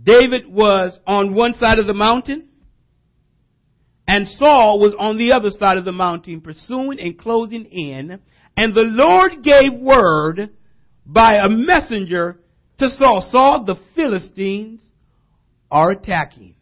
David 0.00 0.46
was 0.46 0.98
on 1.06 1.34
one 1.34 1.54
side 1.54 1.78
of 1.78 1.86
the 1.86 1.94
mountain, 1.94 2.49
and 4.10 4.26
Saul 4.26 4.80
was 4.80 4.92
on 4.98 5.18
the 5.18 5.30
other 5.30 5.50
side 5.50 5.76
of 5.76 5.84
the 5.84 5.92
mountain, 5.92 6.40
pursuing 6.40 6.98
and 6.98 7.16
closing 7.16 7.64
in, 7.66 8.18
and 8.56 8.74
the 8.74 8.80
Lord 8.80 9.44
gave 9.44 9.80
word 9.80 10.50
by 11.06 11.34
a 11.36 11.48
messenger 11.48 12.40
to 12.78 12.88
Saul. 12.88 13.28
Saul, 13.30 13.64
the 13.64 13.76
Philistines 13.94 14.82
are 15.70 15.92
attacking. 15.92 16.56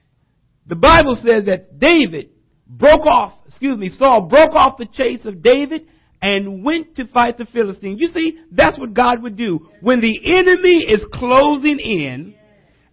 The 0.66 0.74
Bible 0.74 1.18
says 1.24 1.46
that 1.46 1.78
David 1.78 2.28
broke 2.66 3.06
off, 3.06 3.32
excuse 3.46 3.78
me, 3.78 3.92
Saul 3.96 4.28
broke 4.28 4.52
off 4.52 4.76
the 4.76 4.84
chase 4.84 5.24
of 5.24 5.42
David 5.42 5.86
and 6.20 6.62
went 6.62 6.96
to 6.96 7.06
fight 7.06 7.38
the 7.38 7.46
Philistines. 7.46 7.98
You 7.98 8.08
see, 8.08 8.40
that's 8.52 8.78
what 8.78 8.92
God 8.92 9.22
would 9.22 9.36
do. 9.36 9.70
When 9.80 10.02
the 10.02 10.20
enemy 10.22 10.84
is 10.86 11.02
closing 11.14 11.78
in 11.78 12.34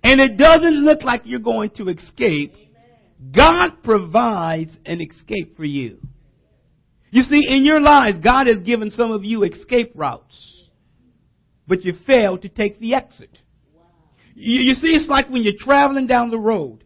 and 0.02 0.22
it 0.22 0.38
doesn't 0.38 0.86
look 0.86 1.04
like 1.04 1.24
you're 1.26 1.42
going 1.42 1.72
to 1.72 1.90
escape, 1.90 2.54
God 3.32 3.84
provides 3.84 4.72
an 4.86 5.02
escape 5.02 5.56
for 5.56 5.66
you. 5.66 6.00
You 7.12 7.24
see, 7.24 7.44
in 7.48 7.64
your 7.64 7.82
lives, 7.82 8.20
God 8.24 8.48
has 8.48 8.58
given 8.64 8.92
some 8.92 9.12
of 9.12 9.24
you 9.24 9.44
escape 9.44 9.94
routes 9.96 10.56
but 11.68 11.84
you 11.84 11.94
fail 12.06 12.38
to 12.38 12.50
take 12.50 12.80
the 12.80 12.94
exit. 12.94 13.38
You, 14.36 14.62
you 14.62 14.74
see, 14.76 14.90
it's 14.90 15.10
like 15.10 15.30
when 15.30 15.44
you're 15.44 15.54
traveling 15.58 16.08
down 16.08 16.30
the 16.30 16.40
road. 16.40 16.84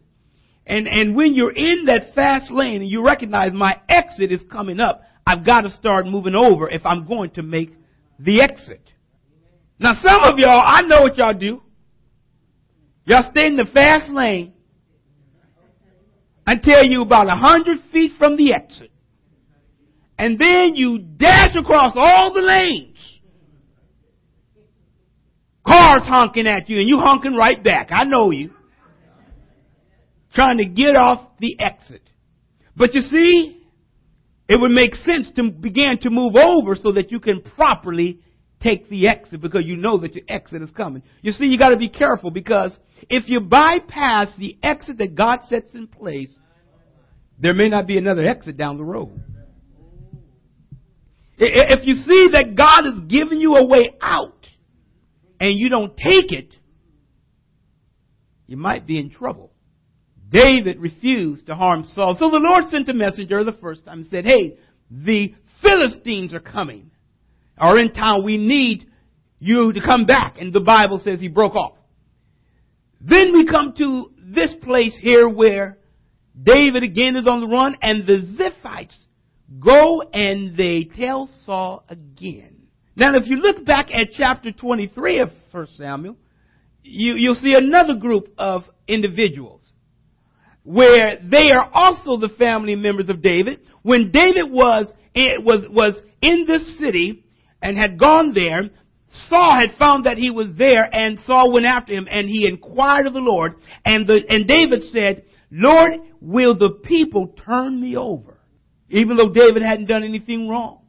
And, 0.66 0.86
and 0.86 1.16
when 1.16 1.34
you're 1.34 1.52
in 1.52 1.86
that 1.86 2.14
fast 2.14 2.50
lane 2.50 2.80
and 2.82 2.88
you 2.88 3.04
recognize 3.04 3.52
my 3.52 3.80
exit 3.88 4.30
is 4.30 4.40
coming 4.50 4.78
up, 4.78 5.02
I've 5.26 5.44
got 5.44 5.62
to 5.62 5.70
start 5.70 6.06
moving 6.06 6.34
over 6.34 6.70
if 6.70 6.86
I'm 6.86 7.06
going 7.06 7.30
to 7.32 7.42
make 7.42 7.74
the 8.18 8.40
exit. 8.40 8.82
Now 9.78 9.92
some 9.94 10.22
of 10.22 10.38
y'all, 10.38 10.62
I 10.64 10.82
know 10.82 11.02
what 11.02 11.16
y'all 11.16 11.34
do. 11.34 11.62
Y'all 13.04 13.28
stay 13.30 13.46
in 13.46 13.56
the 13.56 13.66
fast 13.72 14.10
lane 14.10 14.52
until 16.46 16.82
you're 16.84 17.02
about 17.02 17.28
a 17.28 17.36
hundred 17.36 17.78
feet 17.92 18.12
from 18.18 18.36
the 18.36 18.52
exit. 18.52 18.90
And 20.18 20.38
then 20.38 20.74
you 20.74 20.98
dash 20.98 21.56
across 21.56 21.94
all 21.96 22.32
the 22.34 22.42
lanes 22.42 23.20
Cars 25.70 26.02
honking 26.04 26.48
at 26.48 26.68
you 26.68 26.80
and 26.80 26.88
you 26.88 26.98
honking 26.98 27.34
right 27.34 27.62
back. 27.62 27.90
I 27.92 28.04
know 28.04 28.30
you. 28.30 28.50
Trying 30.34 30.58
to 30.58 30.64
get 30.64 30.96
off 30.96 31.28
the 31.38 31.56
exit. 31.60 32.02
But 32.76 32.94
you 32.94 33.02
see, 33.02 33.62
it 34.48 34.60
would 34.60 34.70
make 34.70 34.94
sense 34.96 35.30
to 35.36 35.50
begin 35.50 35.98
to 36.02 36.10
move 36.10 36.34
over 36.34 36.74
so 36.74 36.92
that 36.92 37.12
you 37.12 37.20
can 37.20 37.42
properly 37.42 38.20
take 38.62 38.88
the 38.88 39.08
exit 39.08 39.40
because 39.40 39.64
you 39.64 39.76
know 39.76 39.98
that 39.98 40.14
your 40.14 40.24
exit 40.28 40.62
is 40.62 40.70
coming. 40.70 41.02
You 41.22 41.32
see, 41.32 41.46
you 41.46 41.58
gotta 41.58 41.76
be 41.76 41.88
careful 41.88 42.30
because 42.30 42.76
if 43.08 43.28
you 43.28 43.40
bypass 43.40 44.28
the 44.38 44.58
exit 44.62 44.98
that 44.98 45.14
God 45.14 45.40
sets 45.48 45.74
in 45.74 45.86
place, 45.86 46.30
there 47.38 47.54
may 47.54 47.68
not 47.68 47.86
be 47.86 47.96
another 47.96 48.26
exit 48.26 48.56
down 48.56 48.76
the 48.76 48.84
road. 48.84 49.22
If 51.38 51.86
you 51.86 51.94
see 51.94 52.28
that 52.32 52.54
God 52.54 52.84
has 52.84 53.00
given 53.08 53.40
you 53.40 53.56
a 53.56 53.64
way 53.64 53.94
out, 54.02 54.40
and 55.40 55.58
you 55.58 55.70
don't 55.70 55.96
take 55.96 56.32
it, 56.32 56.54
you 58.46 58.58
might 58.58 58.86
be 58.86 58.98
in 58.98 59.10
trouble. 59.10 59.52
David 60.28 60.78
refused 60.78 61.46
to 61.46 61.54
harm 61.54 61.84
Saul. 61.94 62.14
So 62.18 62.30
the 62.30 62.38
Lord 62.38 62.64
sent 62.70 62.88
a 62.88 62.94
messenger 62.94 63.42
the 63.42 63.52
first 63.52 63.86
time 63.86 64.00
and 64.00 64.10
said, 64.10 64.24
Hey, 64.24 64.58
the 64.90 65.34
Philistines 65.62 66.34
are 66.34 66.40
coming, 66.40 66.89
are 67.60 67.78
in 67.78 67.92
town. 67.92 68.24
We 68.24 68.36
need 68.36 68.86
you 69.38 69.72
to 69.72 69.80
come 69.80 70.06
back. 70.06 70.38
And 70.40 70.52
the 70.52 70.60
Bible 70.60 71.00
says 71.02 71.20
he 71.20 71.28
broke 71.28 71.54
off. 71.54 71.74
Then 73.00 73.32
we 73.32 73.46
come 73.46 73.74
to 73.78 74.10
this 74.18 74.54
place 74.62 74.96
here 75.00 75.28
where 75.28 75.78
David 76.40 76.82
again 76.82 77.16
is 77.16 77.26
on 77.26 77.40
the 77.40 77.46
run 77.46 77.76
and 77.82 78.06
the 78.06 78.20
Ziphites 78.38 78.96
go 79.58 80.02
and 80.12 80.56
they 80.56 80.84
tell 80.84 81.28
Saul 81.44 81.84
again. 81.88 82.56
Now, 82.96 83.16
if 83.16 83.26
you 83.26 83.36
look 83.36 83.64
back 83.64 83.88
at 83.92 84.08
chapter 84.16 84.52
23 84.52 85.20
of 85.20 85.30
1 85.50 85.68
Samuel, 85.76 86.16
you, 86.82 87.14
you'll 87.14 87.34
see 87.34 87.54
another 87.54 87.94
group 87.94 88.28
of 88.36 88.64
individuals 88.86 89.72
where 90.62 91.18
they 91.22 91.50
are 91.50 91.70
also 91.72 92.18
the 92.18 92.28
family 92.38 92.74
members 92.74 93.08
of 93.08 93.22
David. 93.22 93.60
When 93.82 94.10
David 94.10 94.50
was, 94.50 94.86
eh, 95.14 95.38
was, 95.38 95.64
was 95.70 95.94
in 96.20 96.44
this 96.46 96.78
city 96.78 97.24
and 97.62 97.76
had 97.76 97.98
gone 97.98 98.32
there, 98.34 98.70
Saul 99.28 99.58
had 99.60 99.76
found 99.78 100.06
that 100.06 100.18
he 100.18 100.30
was 100.30 100.48
there 100.56 100.88
and 100.94 101.18
Saul 101.26 101.52
went 101.52 101.66
after 101.66 101.92
him 101.92 102.06
and 102.10 102.28
he 102.28 102.46
inquired 102.46 103.06
of 103.06 103.12
the 103.12 103.20
Lord 103.20 103.54
and 103.84 104.06
the, 104.06 104.20
and 104.28 104.46
David 104.46 104.82
said, 104.92 105.24
Lord, 105.50 105.92
will 106.20 106.56
the 106.56 106.78
people 106.84 107.34
turn 107.44 107.80
me 107.80 107.96
over? 107.96 108.38
Even 108.88 109.16
though 109.16 109.32
David 109.32 109.62
hadn't 109.62 109.86
done 109.86 110.04
anything 110.04 110.48
wrong. 110.48 110.82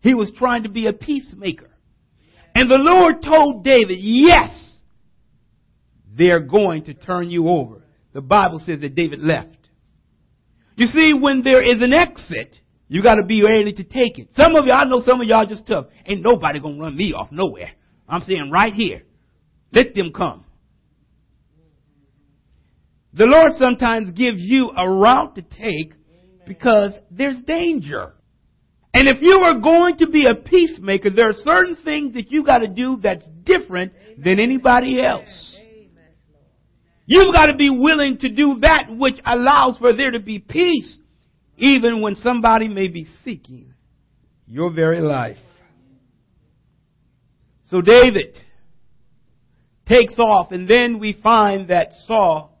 He 0.00 0.14
was 0.14 0.30
trying 0.36 0.64
to 0.64 0.68
be 0.68 0.86
a 0.86 0.92
peacemaker. 0.92 1.70
And 2.54 2.70
the 2.70 2.76
Lord 2.78 3.22
told 3.22 3.64
David, 3.64 3.98
yes, 4.00 4.50
they're 6.16 6.40
going 6.40 6.84
to 6.84 6.94
turn 6.94 7.30
you 7.30 7.48
over. 7.48 7.82
The 8.12 8.20
Bible 8.20 8.60
says 8.64 8.80
that 8.80 8.94
David 8.94 9.20
left. 9.20 9.56
You 10.76 10.86
see, 10.86 11.14
when 11.14 11.42
there 11.42 11.62
is 11.62 11.80
an 11.82 11.92
exit, 11.92 12.58
you 12.88 13.02
gotta 13.02 13.24
be 13.24 13.42
ready 13.42 13.72
to 13.72 13.84
take 13.84 14.18
it. 14.18 14.28
Some 14.36 14.54
of 14.56 14.66
y'all, 14.66 14.76
I 14.76 14.84
know 14.84 15.00
some 15.04 15.20
of 15.20 15.26
y'all 15.26 15.46
just 15.46 15.66
tough. 15.66 15.86
Ain't 16.06 16.22
nobody 16.22 16.60
gonna 16.60 16.78
run 16.78 16.96
me 16.96 17.12
off 17.12 17.32
nowhere. 17.32 17.70
I'm 18.08 18.22
saying 18.22 18.50
right 18.52 18.72
here. 18.72 19.02
Let 19.72 19.94
them 19.94 20.12
come. 20.12 20.44
The 23.12 23.24
Lord 23.26 23.52
sometimes 23.58 24.10
gives 24.10 24.40
you 24.40 24.70
a 24.76 24.90
route 24.90 25.36
to 25.36 25.42
take 25.42 25.94
because 26.46 26.92
there's 27.10 27.40
danger. 27.42 28.12
And 28.92 29.08
if 29.08 29.20
you 29.20 29.38
are 29.38 29.58
going 29.60 29.98
to 29.98 30.08
be 30.08 30.26
a 30.26 30.40
peacemaker, 30.40 31.10
there 31.10 31.28
are 31.28 31.34
certain 31.44 31.76
things 31.84 32.14
that 32.14 32.30
you 32.30 32.44
got 32.44 32.58
to 32.58 32.68
do 32.68 32.98
that's 33.02 33.24
different 33.44 33.92
than 34.18 34.38
anybody 34.38 35.00
else. 35.02 35.56
You've 37.06 37.34
got 37.34 37.46
to 37.46 37.56
be 37.56 37.70
willing 37.70 38.18
to 38.18 38.28
do 38.28 38.60
that 38.60 38.86
which 38.88 39.18
allows 39.26 39.78
for 39.78 39.92
there 39.92 40.12
to 40.12 40.20
be 40.20 40.38
peace, 40.38 40.96
even 41.56 42.00
when 42.00 42.16
somebody 42.16 42.68
may 42.68 42.88
be 42.88 43.06
seeking 43.24 43.74
your 44.46 44.72
very 44.72 45.00
life. 45.00 45.38
So 47.64 47.80
David 47.80 48.38
takes 49.86 50.18
off, 50.18 50.52
and 50.52 50.68
then 50.68 50.98
we 50.98 51.18
find 51.22 51.68
that 51.68 51.88
Saul 52.06 52.58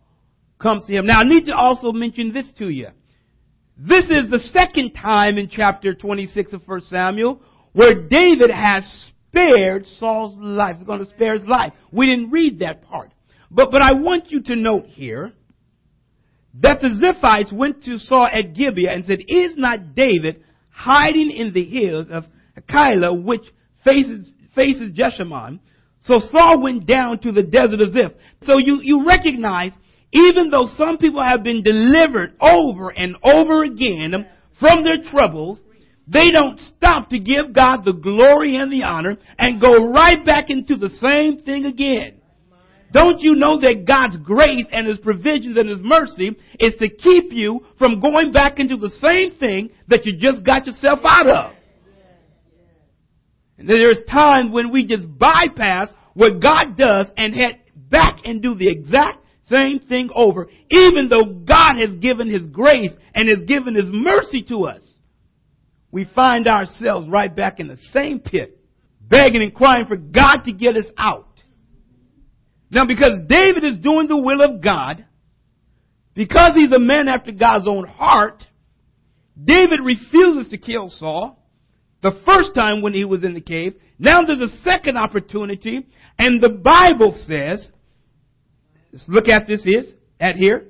comes 0.60 0.86
to 0.86 0.94
him. 0.94 1.06
Now 1.06 1.20
I 1.20 1.24
need 1.24 1.46
to 1.46 1.54
also 1.54 1.92
mention 1.92 2.32
this 2.32 2.50
to 2.58 2.68
you. 2.68 2.88
This 3.76 4.04
is 4.04 4.30
the 4.30 4.40
second 4.52 4.92
time 4.92 5.36
in 5.36 5.48
chapter 5.48 5.94
26 5.94 6.52
of 6.52 6.62
1 6.66 6.80
Samuel 6.82 7.40
where 7.72 8.06
David 8.08 8.50
has 8.50 8.84
spared 9.28 9.86
Saul's 9.98 10.36
life. 10.38 10.76
He's 10.78 10.86
going 10.86 11.00
to 11.00 11.10
spare 11.10 11.36
his 11.36 11.46
life. 11.46 11.72
We 11.90 12.06
didn't 12.06 12.30
read 12.30 12.60
that 12.60 12.84
part. 12.84 13.10
But, 13.50 13.72
but 13.72 13.82
I 13.82 13.92
want 13.94 14.30
you 14.30 14.42
to 14.42 14.56
note 14.56 14.86
here 14.86 15.32
that 16.60 16.80
the 16.80 16.88
Ziphites 16.88 17.52
went 17.52 17.84
to 17.84 17.98
Saul 17.98 18.28
at 18.32 18.54
Gibeah 18.54 18.92
and 18.92 19.04
said, 19.04 19.20
Is 19.26 19.56
not 19.56 19.94
David 19.94 20.42
hiding 20.70 21.30
in 21.30 21.52
the 21.52 21.64
hills 21.64 22.06
of 22.10 22.24
Keilah 22.68 23.22
which 23.22 23.44
faces, 23.84 24.30
faces 24.54 24.92
Jeshimon. 24.92 25.60
So 26.04 26.20
Saul 26.30 26.62
went 26.62 26.86
down 26.86 27.20
to 27.20 27.32
the 27.32 27.42
desert 27.42 27.80
of 27.80 27.92
Ziph. 27.92 28.12
So 28.44 28.58
you, 28.58 28.80
you 28.82 29.06
recognize, 29.06 29.72
even 30.12 30.50
though 30.50 30.68
some 30.76 30.98
people 30.98 31.22
have 31.22 31.42
been 31.42 31.62
delivered 31.62 32.34
over 32.40 32.90
and 32.90 33.16
over 33.22 33.64
again 33.64 34.26
from 34.60 34.84
their 34.84 35.02
troubles, 35.10 35.58
they 36.06 36.30
don't 36.30 36.60
stop 36.76 37.08
to 37.08 37.18
give 37.18 37.54
God 37.54 37.84
the 37.84 37.94
glory 37.94 38.56
and 38.56 38.70
the 38.70 38.82
honor 38.82 39.16
and 39.38 39.60
go 39.60 39.88
right 39.88 40.24
back 40.24 40.50
into 40.50 40.76
the 40.76 40.90
same 41.00 41.42
thing 41.44 41.64
again. 41.64 42.20
Don't 42.94 43.20
you 43.20 43.34
know 43.34 43.58
that 43.58 43.86
God's 43.86 44.16
grace 44.24 44.66
and 44.70 44.86
His 44.86 45.00
provisions 45.00 45.56
and 45.56 45.68
His 45.68 45.80
mercy 45.82 46.36
is 46.60 46.76
to 46.76 46.88
keep 46.88 47.32
you 47.32 47.66
from 47.76 48.00
going 48.00 48.30
back 48.30 48.60
into 48.60 48.76
the 48.76 48.90
same 48.90 49.36
thing 49.36 49.70
that 49.88 50.06
you 50.06 50.16
just 50.16 50.46
got 50.46 50.64
yourself 50.64 51.00
out 51.04 51.26
of? 51.26 51.52
And 53.58 53.68
there's 53.68 53.98
times 54.08 54.52
when 54.52 54.70
we 54.70 54.86
just 54.86 55.06
bypass 55.18 55.88
what 56.14 56.40
God 56.40 56.76
does 56.76 57.06
and 57.16 57.34
head 57.34 57.62
back 57.74 58.20
and 58.24 58.40
do 58.40 58.54
the 58.54 58.70
exact 58.70 59.18
same 59.50 59.80
thing 59.80 60.10
over, 60.14 60.48
even 60.70 61.08
though 61.08 61.24
God 61.24 61.80
has 61.80 61.96
given 61.96 62.30
His 62.30 62.46
grace 62.46 62.92
and 63.12 63.28
has 63.28 63.44
given 63.48 63.74
His 63.74 63.86
mercy 63.88 64.42
to 64.50 64.66
us. 64.66 64.82
We 65.90 66.06
find 66.14 66.46
ourselves 66.46 67.08
right 67.08 67.34
back 67.34 67.58
in 67.58 67.66
the 67.66 67.78
same 67.92 68.20
pit, 68.20 68.56
begging 69.00 69.42
and 69.42 69.52
crying 69.52 69.86
for 69.88 69.96
God 69.96 70.42
to 70.44 70.52
get 70.52 70.76
us 70.76 70.86
out. 70.96 71.33
Now 72.74 72.86
because 72.86 73.20
David 73.28 73.62
is 73.62 73.78
doing 73.78 74.08
the 74.08 74.16
will 74.16 74.42
of 74.42 74.60
God, 74.60 75.06
because 76.12 76.56
he's 76.56 76.72
a 76.72 76.78
man 76.80 77.06
after 77.06 77.30
God's 77.30 77.68
own 77.68 77.86
heart, 77.86 78.44
David 79.42 79.78
refuses 79.80 80.50
to 80.50 80.58
kill 80.58 80.90
Saul 80.90 81.38
the 82.02 82.20
first 82.26 82.50
time 82.52 82.82
when 82.82 82.92
he 82.92 83.04
was 83.04 83.22
in 83.22 83.32
the 83.32 83.40
cave. 83.40 83.74
Now 84.00 84.22
there's 84.26 84.40
a 84.40 84.56
second 84.64 84.96
opportunity, 84.96 85.86
and 86.18 86.42
the 86.42 86.48
Bible 86.48 87.12
says, 87.26 87.68
let's 88.92 89.04
look 89.06 89.28
at 89.28 89.46
this 89.46 89.64
is, 89.64 89.94
at 90.18 90.34
here. 90.34 90.64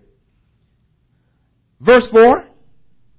Verse 1.81 2.07
4. 2.13 2.45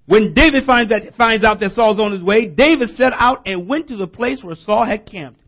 When 0.05 0.35
David 0.35 0.65
finds, 0.65 0.91
that, 0.91 1.15
finds 1.17 1.43
out 1.43 1.59
that 1.59 1.71
Saul's 1.71 1.99
on 1.99 2.11
his 2.11 2.21
way, 2.21 2.45
David 2.45 2.89
set 2.95 3.13
out 3.17 3.41
and 3.47 3.67
went 3.67 3.87
to 3.87 3.97
the 3.97 4.05
place 4.05 4.43
where 4.43 4.53
Saul 4.53 4.85
had 4.85 5.09
camped. 5.09 5.39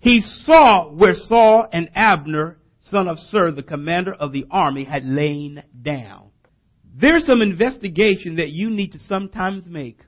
He 0.00 0.20
saw 0.44 0.90
where 0.90 1.14
Saul 1.14 1.66
and 1.72 1.90
Abner, 1.94 2.58
son 2.90 3.08
of 3.08 3.18
Ner, 3.32 3.50
the 3.50 3.62
commander 3.62 4.14
of 4.14 4.32
the 4.32 4.46
army, 4.50 4.84
had 4.84 5.04
lain 5.04 5.62
down. 5.82 6.30
There's 7.00 7.26
some 7.26 7.42
investigation 7.42 8.36
that 8.36 8.50
you 8.50 8.70
need 8.70 8.92
to 8.92 8.98
sometimes 9.00 9.66
make 9.66 10.00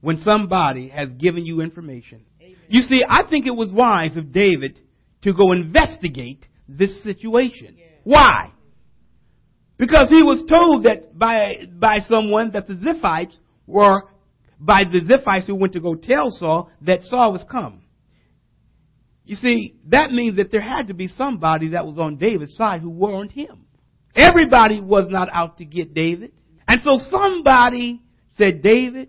when 0.00 0.18
somebody 0.18 0.88
has 0.88 1.10
given 1.14 1.44
you 1.46 1.60
information. 1.60 2.24
Amen. 2.40 2.56
You 2.68 2.82
see, 2.82 3.00
I 3.08 3.24
think 3.28 3.46
it 3.46 3.54
was 3.54 3.72
wise 3.72 4.16
of 4.16 4.32
David 4.32 4.78
to 5.22 5.34
go 5.34 5.52
investigate 5.52 6.46
this 6.68 7.02
situation. 7.02 7.76
Yeah. 7.78 7.86
Why? 8.04 8.52
Because 9.76 10.08
he 10.08 10.22
was 10.22 10.44
told 10.48 10.84
that 10.84 11.18
by, 11.18 11.66
by 11.72 12.00
someone 12.00 12.52
that 12.52 12.66
the 12.66 12.74
Ziphites 12.74 13.34
were, 13.66 14.02
by 14.58 14.82
the 14.84 15.00
Ziphites 15.00 15.46
who 15.46 15.54
went 15.54 15.72
to 15.72 15.80
go 15.80 15.94
tell 15.94 16.30
Saul 16.30 16.70
that 16.82 17.02
Saul 17.04 17.32
was 17.32 17.44
come. 17.50 17.82
You 19.30 19.36
see, 19.36 19.76
that 19.86 20.10
means 20.10 20.38
that 20.38 20.50
there 20.50 20.60
had 20.60 20.88
to 20.88 20.94
be 20.94 21.06
somebody 21.06 21.68
that 21.68 21.86
was 21.86 22.00
on 22.00 22.16
David's 22.16 22.56
side 22.56 22.80
who 22.80 22.90
warned 22.90 23.30
him. 23.30 23.64
Everybody 24.12 24.80
was 24.80 25.06
not 25.08 25.28
out 25.32 25.58
to 25.58 25.64
get 25.64 25.94
David. 25.94 26.32
And 26.66 26.80
so 26.80 26.98
somebody 27.10 28.02
said, 28.32 28.60
David, 28.60 29.08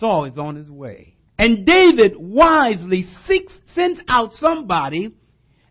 Saul 0.00 0.26
is 0.26 0.36
on 0.36 0.56
his 0.56 0.68
way. 0.68 1.16
And 1.38 1.64
David 1.64 2.12
wisely 2.18 3.06
seeks, 3.26 3.54
sends 3.74 3.98
out 4.06 4.34
somebody 4.34 5.14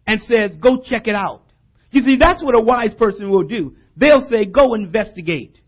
and 0.07 0.21
says, 0.21 0.57
go 0.59 0.81
check 0.83 1.07
it 1.07 1.13
out. 1.13 1.43
You 1.91 2.01
see, 2.01 2.17
that's 2.17 2.43
what 2.43 2.55
a 2.55 2.59
wise 2.59 2.95
person 2.95 3.29
will 3.29 3.47
do. 3.47 3.75
They'll 3.95 4.27
say, 4.27 4.45
go 4.45 4.73
investigate. 4.73 5.59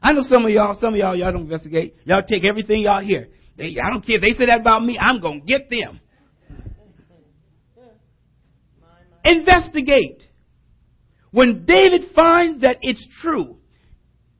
I 0.00 0.12
know 0.12 0.22
some 0.22 0.44
of 0.44 0.50
y'all, 0.52 0.78
some 0.80 0.94
of 0.94 0.98
y'all, 1.00 1.16
y'all 1.16 1.32
don't 1.32 1.42
investigate. 1.42 1.96
Y'all 2.04 2.22
take 2.22 2.44
everything 2.44 2.82
y'all 2.82 3.02
hear. 3.02 3.30
They, 3.56 3.78
I 3.84 3.90
don't 3.90 4.06
care 4.06 4.20
they 4.20 4.34
say 4.34 4.46
that 4.46 4.60
about 4.60 4.84
me, 4.84 4.96
I'm 4.96 5.20
gonna 5.20 5.40
get 5.40 5.68
them. 5.68 5.98
Investigate. 9.24 10.22
When 11.30 11.64
David 11.64 12.10
finds 12.14 12.60
that 12.60 12.78
it's 12.82 13.04
true, 13.20 13.56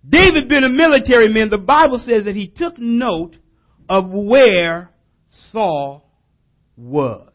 David 0.09 0.49
being 0.49 0.65
a 0.65 0.71
military 0.71 1.33
man, 1.33 1.51
the 1.51 1.59
Bible 1.59 1.99
says 2.05 2.27
that 2.27 2.37
he 2.37 2.49
took 2.49 2.79
note 2.79 3.37
of 3.89 4.11
where 4.11 4.91
Saul 5.51 6.09
was. 6.77 7.31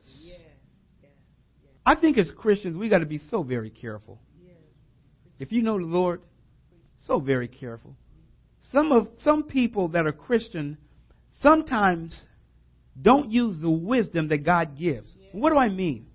I 1.85 1.95
think 1.95 2.17
as 2.17 2.29
Christians, 2.37 2.77
we 2.77 2.87
got 2.87 2.99
to 2.99 3.05
be 3.05 3.19
so 3.31 3.41
very 3.41 3.71
careful. 3.71 4.19
If 5.39 5.51
you 5.51 5.63
know 5.63 5.79
the 5.79 5.85
Lord, 5.85 6.21
so 7.07 7.19
very 7.19 7.47
careful. 7.47 7.95
Some 8.71 8.91
of 8.91 9.07
some 9.23 9.43
people 9.43 9.87
that 9.89 10.05
are 10.05 10.11
Christian 10.11 10.77
sometimes 11.41 12.21
don't 13.01 13.31
use 13.31 13.59
the 13.59 13.69
wisdom 13.69 14.27
that 14.27 14.45
God 14.45 14.77
gives. 14.77 15.07
What 15.31 15.51
do 15.51 15.57
I 15.57 15.69
mean? 15.69 16.05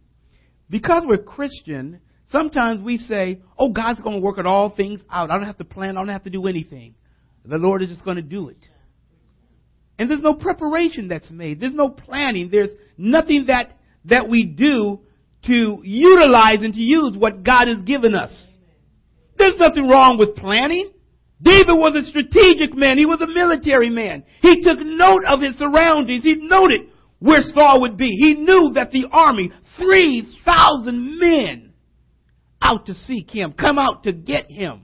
Because 0.71 1.05
we're 1.07 1.19
Christian, 1.19 2.01
sometimes 2.31 2.81
we 2.81 2.99
say, 2.99 3.41
"Oh, 3.59 3.71
God's 3.71 4.01
going 4.01 4.17
to 4.17 4.23
work 4.23 4.39
at 4.39 4.47
all 4.47 4.71
things 4.71 5.01
out. 5.11 5.31
I 5.31 5.37
don't 5.37 5.47
have 5.47 5.59
to 5.59 5.65
plan. 5.65 5.97
I 5.97 6.01
don't 6.01 6.09
have 6.09 6.25
to 6.25 6.31
do 6.31 6.47
anything. 6.47 6.95
The 7.45 7.59
Lord 7.59 7.83
is 7.83 7.91
just 7.91 8.05
going 8.05 8.17
to 8.17 8.23
do 8.23 8.49
it." 8.49 8.69
And 9.99 10.11
there's 10.11 10.23
no 10.23 10.35
preparation 10.35 11.09
that's 11.09 11.31
made. 11.31 11.61
There's 11.61 11.75
no 11.75 11.89
planning. 11.89 12.49
There's 12.51 12.71
nothing 12.97 13.47
that 13.47 13.79
that 14.07 14.29
we 14.29 14.45
do 14.45 15.01
to 15.47 15.81
utilize 15.83 16.63
and 16.63 16.75
to 16.75 16.81
use 16.81 17.17
what 17.17 17.43
God 17.43 17.69
has 17.69 17.83
given 17.83 18.15
us. 18.15 18.33
There's 19.37 19.59
nothing 19.59 19.89
wrong 19.89 20.19
with 20.19 20.37
planning. 20.37 20.91
David 21.43 21.75
was 21.75 21.95
a 21.95 22.09
strategic 22.09 22.75
man. 22.75 22.97
He 22.97 23.07
was 23.07 23.21
a 23.21 23.27
military 23.27 23.91
man. 23.91 24.25
He 24.41 24.63
took 24.63 24.79
note 24.81 25.25
of 25.27 25.41
his 25.41 25.57
surroundings. 25.57 26.25
He 26.25 26.37
noted 26.37 26.89
where 27.25 27.41
Saul 27.55 27.81
would 27.81 27.97
be. 27.97 28.11
He 28.11 28.35
knew 28.35 28.73
that 28.75 28.91
the 28.91 29.07
army, 29.11 29.51
3,000 29.79 31.19
men 31.19 31.73
out 32.61 32.85
to 32.85 32.95
seek 32.95 33.31
him, 33.31 33.55
come 33.55 33.79
out 33.79 34.05
to 34.05 34.13
get 34.13 34.51
him. 34.51 34.83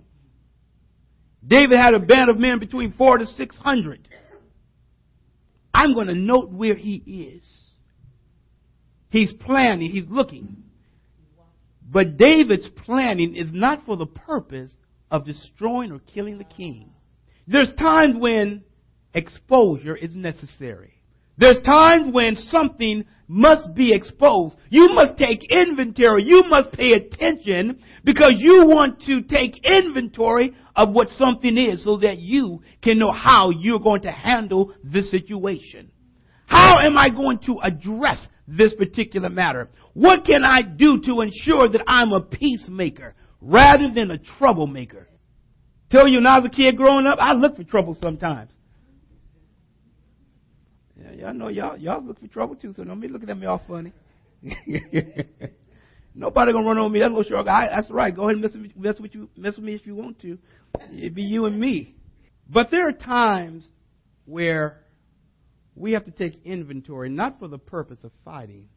David 1.46 1.78
had 1.78 1.92
a 1.92 1.98
band 1.98 2.30
of 2.30 2.38
men 2.38 2.58
between 2.58 2.92
four 2.92 3.18
to 3.18 3.26
600. 3.26 4.08
I'm 5.74 5.92
going 5.92 6.06
to 6.06 6.14
note 6.14 6.50
where 6.50 6.74
he 6.74 6.94
is. 7.36 7.44
He's 9.10 9.34
planning, 9.34 9.90
he's 9.90 10.08
looking. 10.08 10.62
But 11.86 12.16
David's 12.16 12.70
planning 12.86 13.36
is 13.36 13.50
not 13.52 13.84
for 13.84 13.98
the 13.98 14.06
purpose 14.06 14.72
of 15.10 15.26
destroying 15.26 15.92
or 15.92 15.98
killing 15.98 16.38
the 16.38 16.44
king. 16.44 16.90
There's 17.46 17.72
times 17.78 18.14
when 18.18 18.62
exposure 19.12 19.94
is 19.94 20.16
necessary. 20.16 20.99
There's 21.40 21.62
times 21.62 22.12
when 22.12 22.36
something 22.36 23.06
must 23.26 23.74
be 23.74 23.94
exposed. 23.94 24.56
You 24.68 24.90
must 24.92 25.16
take 25.16 25.50
inventory. 25.50 26.24
You 26.26 26.44
must 26.48 26.70
pay 26.72 26.92
attention 26.92 27.80
because 28.04 28.34
you 28.36 28.66
want 28.66 29.00
to 29.06 29.22
take 29.22 29.64
inventory 29.64 30.54
of 30.76 30.90
what 30.90 31.08
something 31.08 31.56
is 31.56 31.82
so 31.82 31.96
that 31.98 32.18
you 32.18 32.60
can 32.82 32.98
know 32.98 33.10
how 33.10 33.48
you're 33.48 33.80
going 33.80 34.02
to 34.02 34.12
handle 34.12 34.74
the 34.84 35.00
situation. 35.00 35.90
How 36.44 36.76
am 36.84 36.98
I 36.98 37.08
going 37.08 37.38
to 37.46 37.58
address 37.62 38.18
this 38.46 38.74
particular 38.74 39.30
matter? 39.30 39.70
What 39.94 40.26
can 40.26 40.44
I 40.44 40.60
do 40.60 41.00
to 41.06 41.22
ensure 41.22 41.70
that 41.70 41.84
I'm 41.86 42.12
a 42.12 42.20
peacemaker 42.20 43.14
rather 43.40 43.90
than 43.94 44.10
a 44.10 44.18
troublemaker? 44.18 45.08
Tell 45.90 46.06
you 46.06 46.18
when 46.18 46.26
I 46.26 46.38
was 46.38 46.50
a 46.52 46.54
kid 46.54 46.76
growing 46.76 47.06
up, 47.06 47.16
I 47.18 47.32
looked 47.32 47.56
for 47.56 47.64
trouble 47.64 47.96
sometimes. 48.02 48.50
Yeah, 51.00 51.12
y'all 51.12 51.34
know 51.34 51.48
y'all 51.48 51.76
y'all 51.76 52.02
look 52.04 52.20
for 52.20 52.26
trouble 52.26 52.56
too, 52.56 52.74
so 52.76 52.84
don't 52.84 53.00
be 53.00 53.08
looking 53.08 53.30
at 53.30 53.38
me 53.38 53.46
all 53.46 53.62
funny. 53.66 53.92
Nobody 56.14 56.52
gonna 56.52 56.66
run 56.66 56.78
over 56.78 56.88
me. 56.88 57.00
That 57.00 57.08
little 57.08 57.22
short 57.22 57.46
guy. 57.46 57.68
That's 57.72 57.90
right. 57.90 58.14
Go 58.14 58.22
ahead 58.24 58.34
and 58.34 58.42
mess 58.42 58.52
with, 58.54 58.76
mess 58.76 59.00
with 59.00 59.14
you. 59.14 59.28
Mess 59.36 59.56
with 59.56 59.64
me 59.64 59.74
if 59.74 59.86
you 59.86 59.94
want 59.94 60.20
to. 60.22 60.38
It'd 60.92 61.14
be 61.14 61.22
you 61.22 61.46
and 61.46 61.58
me. 61.58 61.94
But 62.48 62.70
there 62.70 62.88
are 62.88 62.92
times 62.92 63.66
where 64.24 64.80
we 65.76 65.92
have 65.92 66.04
to 66.04 66.10
take 66.10 66.44
inventory, 66.44 67.08
not 67.08 67.38
for 67.38 67.48
the 67.48 67.58
purpose 67.58 67.98
of 68.02 68.10
fighting, 68.24 68.68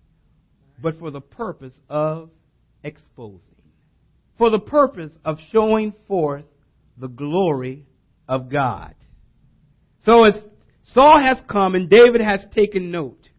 but 0.82 1.00
for 1.00 1.12
the 1.12 1.22
purpose 1.22 1.74
of 1.90 2.30
exposing. 2.84 3.48
For 4.38 4.50
the 4.50 4.60
purpose 4.60 5.12
of 5.26 5.38
showing 5.52 5.94
forth 6.08 6.46
the 6.98 7.08
glory 7.08 7.86
of 8.28 8.50
God. 8.52 8.96
So 10.06 10.26
as 10.26 10.36
Saul 10.86 11.22
has 11.22 11.38
come 11.50 11.76
and 11.76 11.90
David 11.90 12.22
has 12.22 12.42
taken 12.54 12.92
note. 12.92 13.30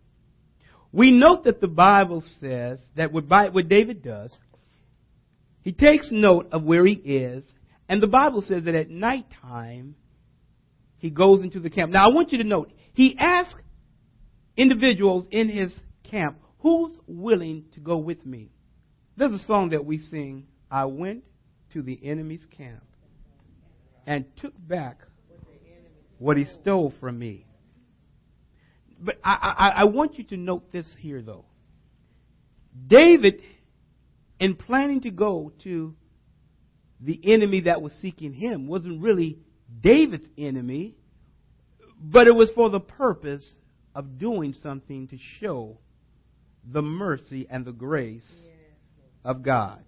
We 0.92 1.10
note 1.10 1.44
that 1.44 1.60
the 1.60 1.68
Bible 1.68 2.22
says 2.40 2.80
that 2.96 3.12
what 3.12 3.28
David 3.68 4.02
does, 4.02 4.36
he 5.62 5.72
takes 5.72 6.08
note 6.10 6.48
of 6.52 6.62
where 6.62 6.86
he 6.86 6.94
is, 6.94 7.44
and 7.88 8.02
the 8.02 8.06
Bible 8.06 8.42
says 8.42 8.64
that 8.64 8.74
at 8.74 8.90
nighttime 8.90 9.96
he 10.98 11.10
goes 11.10 11.42
into 11.42 11.60
the 11.60 11.70
camp. 11.70 11.92
Now 11.92 12.08
I 12.08 12.14
want 12.14 12.32
you 12.32 12.38
to 12.38 12.44
note, 12.44 12.72
he 12.92 13.16
asked 13.18 13.56
individuals 14.56 15.26
in 15.30 15.48
his 15.48 15.72
camp. 16.08 16.38
Who's 16.60 16.96
willing 17.06 17.64
to 17.74 17.80
go 17.80 17.98
with 17.98 18.24
me? 18.24 18.50
There's 19.16 19.32
a 19.32 19.44
song 19.46 19.70
that 19.70 19.84
we 19.84 19.98
sing 19.98 20.46
I 20.70 20.86
went 20.86 21.24
to 21.72 21.82
the 21.82 21.98
enemy's 22.04 22.46
camp 22.56 22.84
and 24.06 24.24
took 24.36 24.54
back 24.56 24.98
what 26.18 26.36
he 26.36 26.44
stole 26.60 26.92
from 27.00 27.18
me. 27.18 27.46
But 29.00 29.16
I, 29.24 29.54
I, 29.58 29.68
I 29.80 29.84
want 29.84 30.18
you 30.18 30.24
to 30.24 30.36
note 30.36 30.72
this 30.72 30.90
here, 30.98 31.20
though. 31.20 31.44
David, 32.86 33.40
in 34.40 34.56
planning 34.56 35.02
to 35.02 35.10
go 35.10 35.52
to 35.64 35.94
the 37.00 37.20
enemy 37.24 37.62
that 37.62 37.82
was 37.82 37.92
seeking 38.00 38.32
him, 38.32 38.66
wasn't 38.66 39.02
really 39.02 39.38
David's 39.80 40.26
enemy, 40.38 40.96
but 42.00 42.26
it 42.26 42.34
was 42.34 42.50
for 42.54 42.70
the 42.70 42.80
purpose 42.80 43.44
of 43.94 44.18
doing 44.18 44.54
something 44.62 45.08
to 45.08 45.18
show 45.40 45.78
the 46.66 46.82
mercy 46.82 47.46
and 47.48 47.64
the 47.64 47.72
grace 47.72 48.30
of 49.24 49.42
God. 49.42 49.82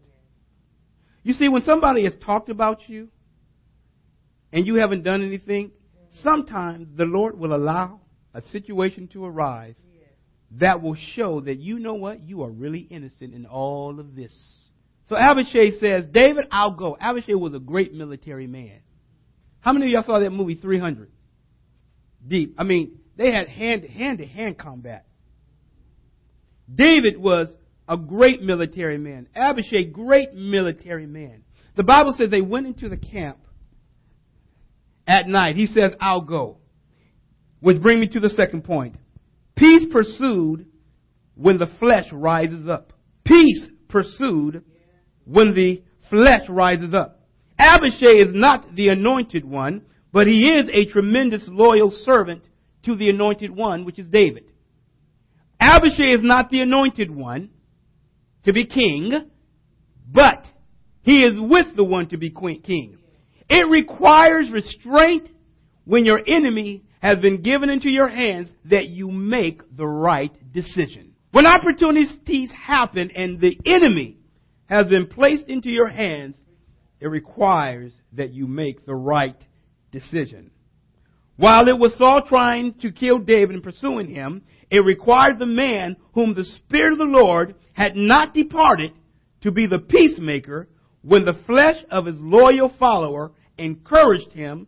You 1.23 1.33
see, 1.33 1.49
when 1.49 1.63
somebody 1.63 2.05
has 2.05 2.15
talked 2.25 2.51
about 2.51 2.89
you 2.89 3.09
and 4.53 4.67
you 4.67 4.77
haven't 4.77 5.03
done 5.03 5.25
anything, 5.25 5.73
sometimes 6.23 6.89
the 6.97 7.05
Lord 7.05 7.39
will 7.39 7.55
allow 7.55 8.01
a 8.35 8.43
situation 8.49 9.09
to 9.09 9.25
arise 9.25 9.77
that 10.53 10.83
will 10.83 10.97
show 11.15 11.41
that 11.41 11.59
you 11.59 11.79
know 11.79 11.95
what? 11.95 12.23
You 12.23 12.43
are 12.43 12.51
really 12.51 12.81
innocent 12.81 13.35
in 13.35 13.47
all 13.47 13.99
of 13.99 14.15
this. 14.15 14.33
So 15.09 15.17
Abishai 15.17 15.79
says, 15.79 16.07
David, 16.13 16.47
I'll 16.51 16.73
go. 16.73 16.97
Abishai 17.01 17.35
was 17.35 17.55
a 17.55 17.59
great 17.59 17.93
military 17.93 18.47
man. 18.47 18.81
How 19.61 19.73
many 19.73 19.87
of 19.87 19.93
y'all 19.93 20.03
saw 20.03 20.21
that 20.21 20.31
movie 20.31 20.55
300? 20.55 21.11
Deep. 22.27 22.55
I 22.59 22.65
mean, 22.65 22.99
they 23.17 23.33
had 23.33 23.49
hand 23.49 23.83
to 24.19 24.27
hand 24.27 24.59
combat. 24.59 25.07
David 26.73 27.17
was 27.19 27.49
a 27.89 27.97
great 27.97 28.43
military 28.43 28.99
man. 28.99 29.29
Abishai, 29.35 29.85
great 29.85 30.35
military 30.35 31.07
man. 31.07 31.43
The 31.77 31.85
Bible 31.85 32.15
says 32.17 32.31
they 32.31 32.41
went 32.41 32.67
into 32.67 32.89
the 32.89 32.97
camp 32.97 33.39
at 35.07 35.29
night. 35.29 35.57
He 35.57 35.67
says, 35.67 35.93
I'll 36.01 36.23
go. 36.23 36.59
Which 37.61 37.81
brings 37.81 38.01
me 38.01 38.09
to 38.09 38.21
the 38.21 38.29
second 38.29 38.65
point. 38.65 38.97
Peace 39.57 39.85
pursued 39.91 40.67
when 41.35 41.59
the 41.59 41.69
flesh 41.79 42.07
rises 42.13 42.69
up. 42.69 42.93
Peace 43.25 43.69
pursued 43.89 44.65
when 45.25 45.55
the 45.55 45.83
flesh 46.11 46.49
rises 46.49 46.95
up. 46.95 47.21
Abishai 47.59 48.23
is 48.23 48.35
not 48.35 48.75
the 48.75 48.89
anointed 48.89 49.45
one, 49.45 49.83
but 50.13 50.27
he 50.27 50.51
is 50.51 50.69
a 50.73 50.91
tremendous 50.91 51.45
loyal 51.49 51.91
servant 51.91 52.43
to 52.85 52.95
the 52.97 53.09
anointed 53.09 53.51
one, 53.51 53.85
which 53.85 53.99
is 53.99 54.07
David. 54.09 54.53
Abishai 55.61 56.15
is 56.15 56.23
not 56.23 56.51
the 56.51 56.61
anointed 56.61 57.11
one 57.11 57.51
to 58.45 58.53
be 58.53 58.67
king, 58.67 59.31
but 60.13 60.45
he 61.03 61.23
is 61.23 61.35
with 61.39 61.75
the 61.77 61.85
one 61.85 62.09
to 62.09 62.19
be 62.19 62.31
king. 62.31 62.99
It 63.49 63.69
requires 63.69 64.51
restraint 64.51 65.29
when 65.85 66.05
your 66.05 66.21
enemy 66.27 66.85
has 67.01 67.19
been 67.19 67.43
given 67.43 67.71
into 67.71 67.91
your 67.91 68.09
hands 68.09 68.49
that 68.65 68.89
you 68.89 69.11
make 69.11 69.77
the 69.77 69.87
right 69.87 70.33
decision. 70.53 71.13
When 71.31 71.47
opportunities 71.47 72.51
happen 72.51 73.11
and 73.15 73.41
the 73.41 73.59
enemy 73.65 74.19
has 74.67 74.87
been 74.87 75.07
placed 75.07 75.47
into 75.47 75.71
your 75.71 75.89
hands, 75.89 76.37
it 77.01 77.07
requires 77.07 77.93
that 78.15 78.33
you 78.33 78.47
make 78.47 78.87
the 78.87 78.95
right 78.95 79.37
decision. 79.93 80.51
While 81.37 81.69
it 81.69 81.79
was 81.79 81.97
Saul 81.99 82.23
trying 82.27 82.75
to 82.81 82.91
kill 82.91 83.19
David 83.19 83.55
and 83.55 83.63
pursuing 83.63 84.09
him, 84.09 84.43
it 84.71 84.81
required 84.81 85.39
the 85.39 85.47
man 85.47 85.97
whom 86.15 86.35
the 86.35 86.45
Spirit 86.45 86.93
of 86.93 86.99
the 86.99 87.05
Lord 87.05 87.55
had 87.75 87.95
not 87.95 88.35
departed 88.35 88.93
to 89.43 89.53
be 89.53 89.67
the 89.67 89.79
peacemaker 89.79 90.69
when 91.03 91.25
the 91.25 91.39
flesh 91.47 91.77
of 91.91 92.07
his 92.07 92.17
loyal 92.19 92.73
follower 92.81 93.33
encouraged 93.59 94.33
him 94.33 94.67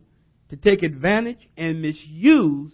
to 0.49 0.55
take 0.55 0.83
advantage 0.83 1.47
and 1.57 1.81
misuse 1.81 2.73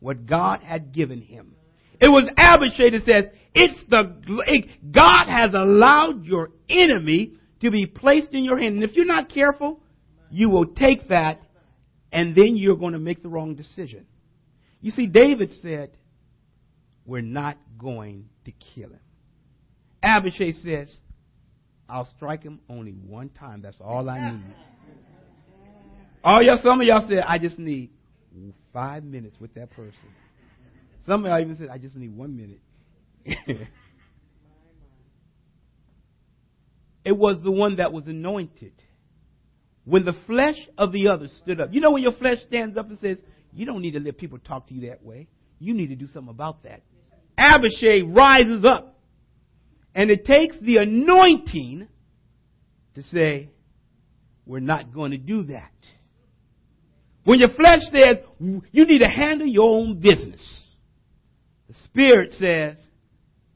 what 0.00 0.26
God 0.26 0.62
had 0.62 0.92
given 0.92 1.20
him. 1.20 1.54
It 2.00 2.08
was 2.08 2.28
Abishai 2.36 2.90
that 2.90 3.04
says, 3.06 3.24
it's 3.54 3.78
the, 3.88 4.64
God 4.90 5.26
has 5.28 5.54
allowed 5.54 6.24
your 6.24 6.50
enemy 6.68 7.34
to 7.60 7.70
be 7.70 7.86
placed 7.86 8.30
in 8.32 8.44
your 8.44 8.58
hand. 8.58 8.74
And 8.76 8.84
if 8.84 8.96
you're 8.96 9.04
not 9.04 9.28
careful, 9.28 9.80
you 10.30 10.50
will 10.50 10.66
take 10.66 11.08
that 11.08 11.44
and 12.10 12.34
then 12.34 12.56
you're 12.56 12.76
going 12.76 12.94
to 12.94 12.98
make 12.98 13.22
the 13.22 13.28
wrong 13.28 13.54
decision. 13.54 14.06
You 14.80 14.90
see, 14.90 15.06
David 15.06 15.50
said, 15.62 15.96
we're 17.06 17.22
not 17.22 17.56
going 17.78 18.28
to 18.46 18.52
kill 18.74 18.90
him. 18.90 19.00
Abishai 20.02 20.52
says, 20.52 20.96
I'll 21.88 22.08
strike 22.16 22.42
him 22.42 22.60
only 22.68 22.92
one 22.92 23.28
time. 23.28 23.62
That's 23.62 23.80
all 23.80 24.10
I 24.10 24.30
need. 24.32 24.54
All 26.24 26.42
y'all, 26.42 26.58
some 26.62 26.80
of 26.80 26.86
y'all 26.86 27.04
said, 27.08 27.24
I 27.26 27.38
just 27.38 27.58
need 27.58 27.90
five 28.72 29.04
minutes 29.04 29.36
with 29.40 29.54
that 29.54 29.70
person. 29.70 29.98
Some 31.06 31.24
of 31.24 31.30
y'all 31.30 31.40
even 31.40 31.56
said, 31.56 31.68
I 31.68 31.78
just 31.78 31.96
need 31.96 32.16
one 32.16 32.36
minute. 32.36 32.60
it 37.04 37.16
was 37.16 37.42
the 37.42 37.50
one 37.50 37.76
that 37.76 37.92
was 37.92 38.06
anointed. 38.06 38.72
When 39.84 40.04
the 40.04 40.14
flesh 40.26 40.56
of 40.78 40.92
the 40.92 41.08
other 41.08 41.26
stood 41.42 41.60
up. 41.60 41.70
You 41.72 41.80
know 41.80 41.90
when 41.90 42.02
your 42.02 42.12
flesh 42.12 42.36
stands 42.46 42.76
up 42.76 42.88
and 42.88 42.98
says, 43.00 43.18
you 43.52 43.66
don't 43.66 43.82
need 43.82 43.92
to 43.92 44.00
let 44.00 44.16
people 44.16 44.38
talk 44.38 44.68
to 44.68 44.74
you 44.74 44.88
that 44.90 45.02
way. 45.02 45.26
You 45.58 45.74
need 45.74 45.88
to 45.88 45.96
do 45.96 46.06
something 46.06 46.30
about 46.30 46.62
that. 46.62 46.82
Abishai 47.36 48.02
rises 48.02 48.64
up. 48.64 49.00
And 49.94 50.10
it 50.10 50.24
takes 50.24 50.56
the 50.60 50.76
anointing 50.78 51.88
to 52.94 53.02
say, 53.02 53.50
we're 54.46 54.60
not 54.60 54.94
going 54.94 55.10
to 55.10 55.18
do 55.18 55.44
that. 55.44 55.72
When 57.24 57.38
your 57.38 57.50
flesh 57.50 57.80
says, 57.92 58.18
you 58.40 58.86
need 58.86 58.98
to 58.98 59.08
handle 59.08 59.46
your 59.46 59.68
own 59.68 60.00
business. 60.00 60.42
The 61.68 61.74
Spirit 61.84 62.32
says, 62.38 62.76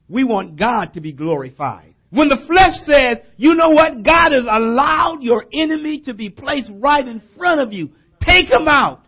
we 0.07 0.23
want 0.23 0.57
God 0.57 0.93
to 0.93 1.01
be 1.01 1.11
glorified. 1.11 1.93
When 2.09 2.29
the 2.29 2.41
flesh 2.47 2.75
says, 2.85 3.23
you 3.35 3.55
know 3.55 3.69
what? 3.69 4.03
God 4.03 4.31
has 4.31 4.45
allowed 4.49 5.19
your 5.21 5.45
enemy 5.53 6.01
to 6.05 6.13
be 6.13 6.29
placed 6.29 6.71
right 6.73 7.05
in 7.05 7.21
front 7.37 7.59
of 7.59 7.73
you. 7.73 7.89
Take 8.25 8.49
him 8.49 8.67
out. 8.67 9.01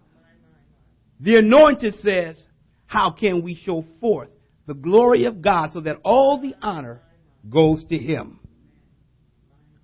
The 1.21 1.37
anointed 1.37 1.95
says, 2.01 2.41
how 2.85 3.11
can 3.11 3.41
we 3.41 3.55
show 3.55 3.85
forth 4.01 4.29
the 4.67 4.73
glory 4.73 5.25
of 5.25 5.41
God 5.41 5.71
so 5.73 5.81
that 5.81 5.97
all 6.03 6.41
the 6.41 6.53
honor 6.61 7.01
goes 7.49 7.83
to 7.85 7.97
him? 7.97 8.39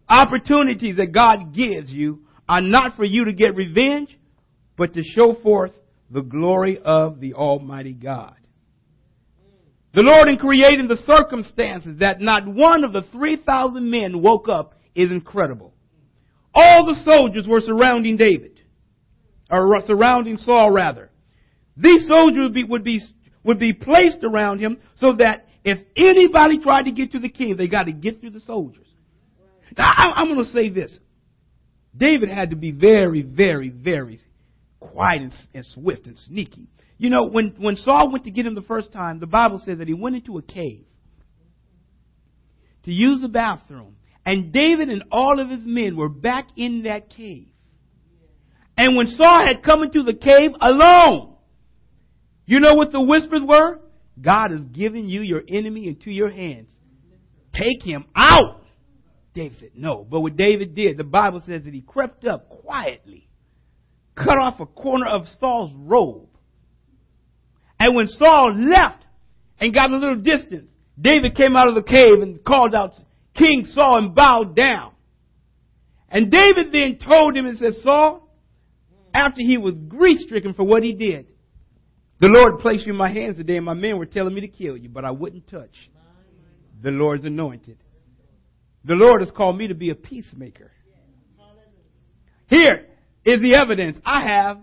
Opportunities 0.09 0.97
that 0.97 1.13
God 1.13 1.55
gives 1.55 1.89
you 1.89 2.25
are 2.47 2.61
not 2.61 2.95
for 2.95 3.05
you 3.05 3.25
to 3.25 3.33
get 3.33 3.55
revenge, 3.55 4.15
but 4.77 4.93
to 4.93 5.03
show 5.03 5.33
forth 5.41 5.71
the 6.09 6.21
glory 6.21 6.79
of 6.79 7.19
the 7.19 7.33
Almighty 7.33 7.93
God. 7.93 8.35
The 9.93 10.01
Lord 10.01 10.27
in 10.27 10.37
creating 10.37 10.87
the 10.87 10.99
circumstances 11.07 11.99
that 11.99 12.19
not 12.19 12.45
one 12.45 12.83
of 12.83 12.91
the 12.91 13.03
3,000 13.13 13.89
men 13.89 14.21
woke 14.21 14.49
up 14.49 14.73
is 14.93 15.09
incredible. 15.09 15.73
All 16.53 16.85
the 16.85 17.01
soldiers 17.03 17.47
were 17.47 17.61
surrounding 17.61 18.17
David, 18.17 18.61
or 19.49 19.79
surrounding 19.87 20.37
Saul 20.37 20.71
rather. 20.71 21.11
These 21.77 22.07
soldiers 22.07 22.43
would 22.43 22.53
be, 22.53 22.63
would 22.63 22.83
be, 22.83 23.01
would 23.43 23.59
be 23.59 23.73
placed 23.73 24.23
around 24.23 24.59
him 24.59 24.77
so 24.99 25.13
that 25.17 25.47
if 25.63 25.79
anybody 25.95 26.59
tried 26.59 26.83
to 26.83 26.91
get 26.91 27.13
to 27.13 27.19
the 27.19 27.29
king, 27.29 27.57
they 27.57 27.67
got 27.67 27.83
to 27.83 27.91
get 27.91 28.19
through 28.19 28.31
the 28.31 28.41
soldiers. 28.41 28.87
Now, 29.77 29.91
I, 29.95 30.13
I'm 30.17 30.27
going 30.27 30.45
to 30.45 30.51
say 30.51 30.69
this. 30.69 30.97
David 31.95 32.29
had 32.29 32.49
to 32.49 32.55
be 32.55 32.71
very, 32.71 33.21
very, 33.21 33.69
very 33.69 34.19
quiet 34.79 35.21
and, 35.21 35.33
and 35.53 35.65
swift 35.65 36.07
and 36.07 36.17
sneaky. 36.17 36.67
You 36.97 37.09
know, 37.09 37.27
when, 37.29 37.55
when 37.57 37.75
Saul 37.75 38.11
went 38.11 38.23
to 38.23 38.31
get 38.31 38.45
him 38.45 38.55
the 38.55 38.61
first 38.61 38.93
time, 38.93 39.19
the 39.19 39.27
Bible 39.27 39.61
says 39.65 39.79
that 39.79 39.87
he 39.87 39.93
went 39.93 40.15
into 40.15 40.37
a 40.37 40.41
cave 40.41 40.85
to 42.83 42.91
use 42.91 43.21
the 43.21 43.27
bathroom. 43.27 43.95
And 44.25 44.51
David 44.51 44.89
and 44.89 45.03
all 45.11 45.39
of 45.39 45.49
his 45.49 45.65
men 45.65 45.97
were 45.97 46.09
back 46.09 46.47
in 46.55 46.83
that 46.83 47.09
cave. 47.09 47.47
And 48.77 48.95
when 48.95 49.07
Saul 49.07 49.45
had 49.45 49.63
come 49.63 49.83
into 49.83 50.03
the 50.03 50.13
cave 50.13 50.51
alone, 50.59 51.35
you 52.45 52.59
know 52.59 52.73
what 52.73 52.91
the 52.91 53.01
whispers 53.01 53.41
were? 53.45 53.79
God 54.19 54.51
has 54.51 54.61
given 54.71 55.07
you 55.07 55.21
your 55.21 55.41
enemy 55.47 55.87
into 55.87 56.11
your 56.11 56.29
hands. 56.29 56.69
Take 57.53 57.83
him 57.83 58.05
out. 58.15 58.63
David 59.33 59.59
said, 59.59 59.71
no. 59.75 60.05
But 60.09 60.21
what 60.21 60.37
David 60.37 60.75
did, 60.75 60.97
the 60.97 61.03
Bible 61.03 61.41
says 61.45 61.63
that 61.65 61.73
he 61.73 61.81
crept 61.81 62.25
up 62.25 62.49
quietly, 62.49 63.27
cut 64.15 64.37
off 64.41 64.59
a 64.59 64.65
corner 64.65 65.07
of 65.07 65.27
Saul's 65.39 65.71
robe, 65.75 66.29
and 67.79 67.95
when 67.95 68.07
Saul 68.07 68.53
left 68.53 69.05
and 69.59 69.73
got 69.73 69.91
a 69.91 69.97
little 69.97 70.21
distance, 70.21 70.71
David 70.99 71.35
came 71.35 71.55
out 71.55 71.67
of 71.67 71.75
the 71.75 71.83
cave 71.83 72.21
and 72.21 72.43
called 72.43 72.73
out 72.73 72.93
King 73.35 73.65
Saul 73.65 73.97
and 73.97 74.15
bowed 74.15 74.55
down. 74.55 74.93
And 76.09 76.31
David 76.31 76.71
then 76.71 76.97
told 77.05 77.35
him 77.35 77.45
and 77.45 77.57
said, 77.57 77.73
Saul, 77.83 78.29
after 79.13 79.41
he 79.41 79.57
was 79.57 79.75
grief 79.87 80.19
stricken 80.21 80.53
for 80.53 80.63
what 80.63 80.83
he 80.83 80.93
did, 80.93 81.27
The 82.19 82.27
Lord 82.27 82.59
placed 82.59 82.85
you 82.85 82.93
in 82.93 82.97
my 82.97 83.11
hands 83.11 83.37
today, 83.37 83.57
and 83.57 83.65
my 83.65 83.73
men 83.73 83.97
were 83.97 84.05
telling 84.05 84.33
me 84.33 84.41
to 84.41 84.47
kill 84.47 84.77
you, 84.77 84.89
but 84.89 85.03
I 85.03 85.11
wouldn't 85.11 85.47
touch 85.47 85.75
the 86.81 86.91
Lord's 86.91 87.25
anointed. 87.25 87.77
The 88.85 88.93
Lord 88.93 89.21
has 89.21 89.31
called 89.31 89.57
me 89.57 89.67
to 89.67 89.75
be 89.75 89.89
a 89.89 89.95
peacemaker. 89.95 90.71
Here 92.47 92.85
is 93.25 93.41
the 93.41 93.57
evidence. 93.59 93.97
I 94.05 94.21
have 94.27 94.59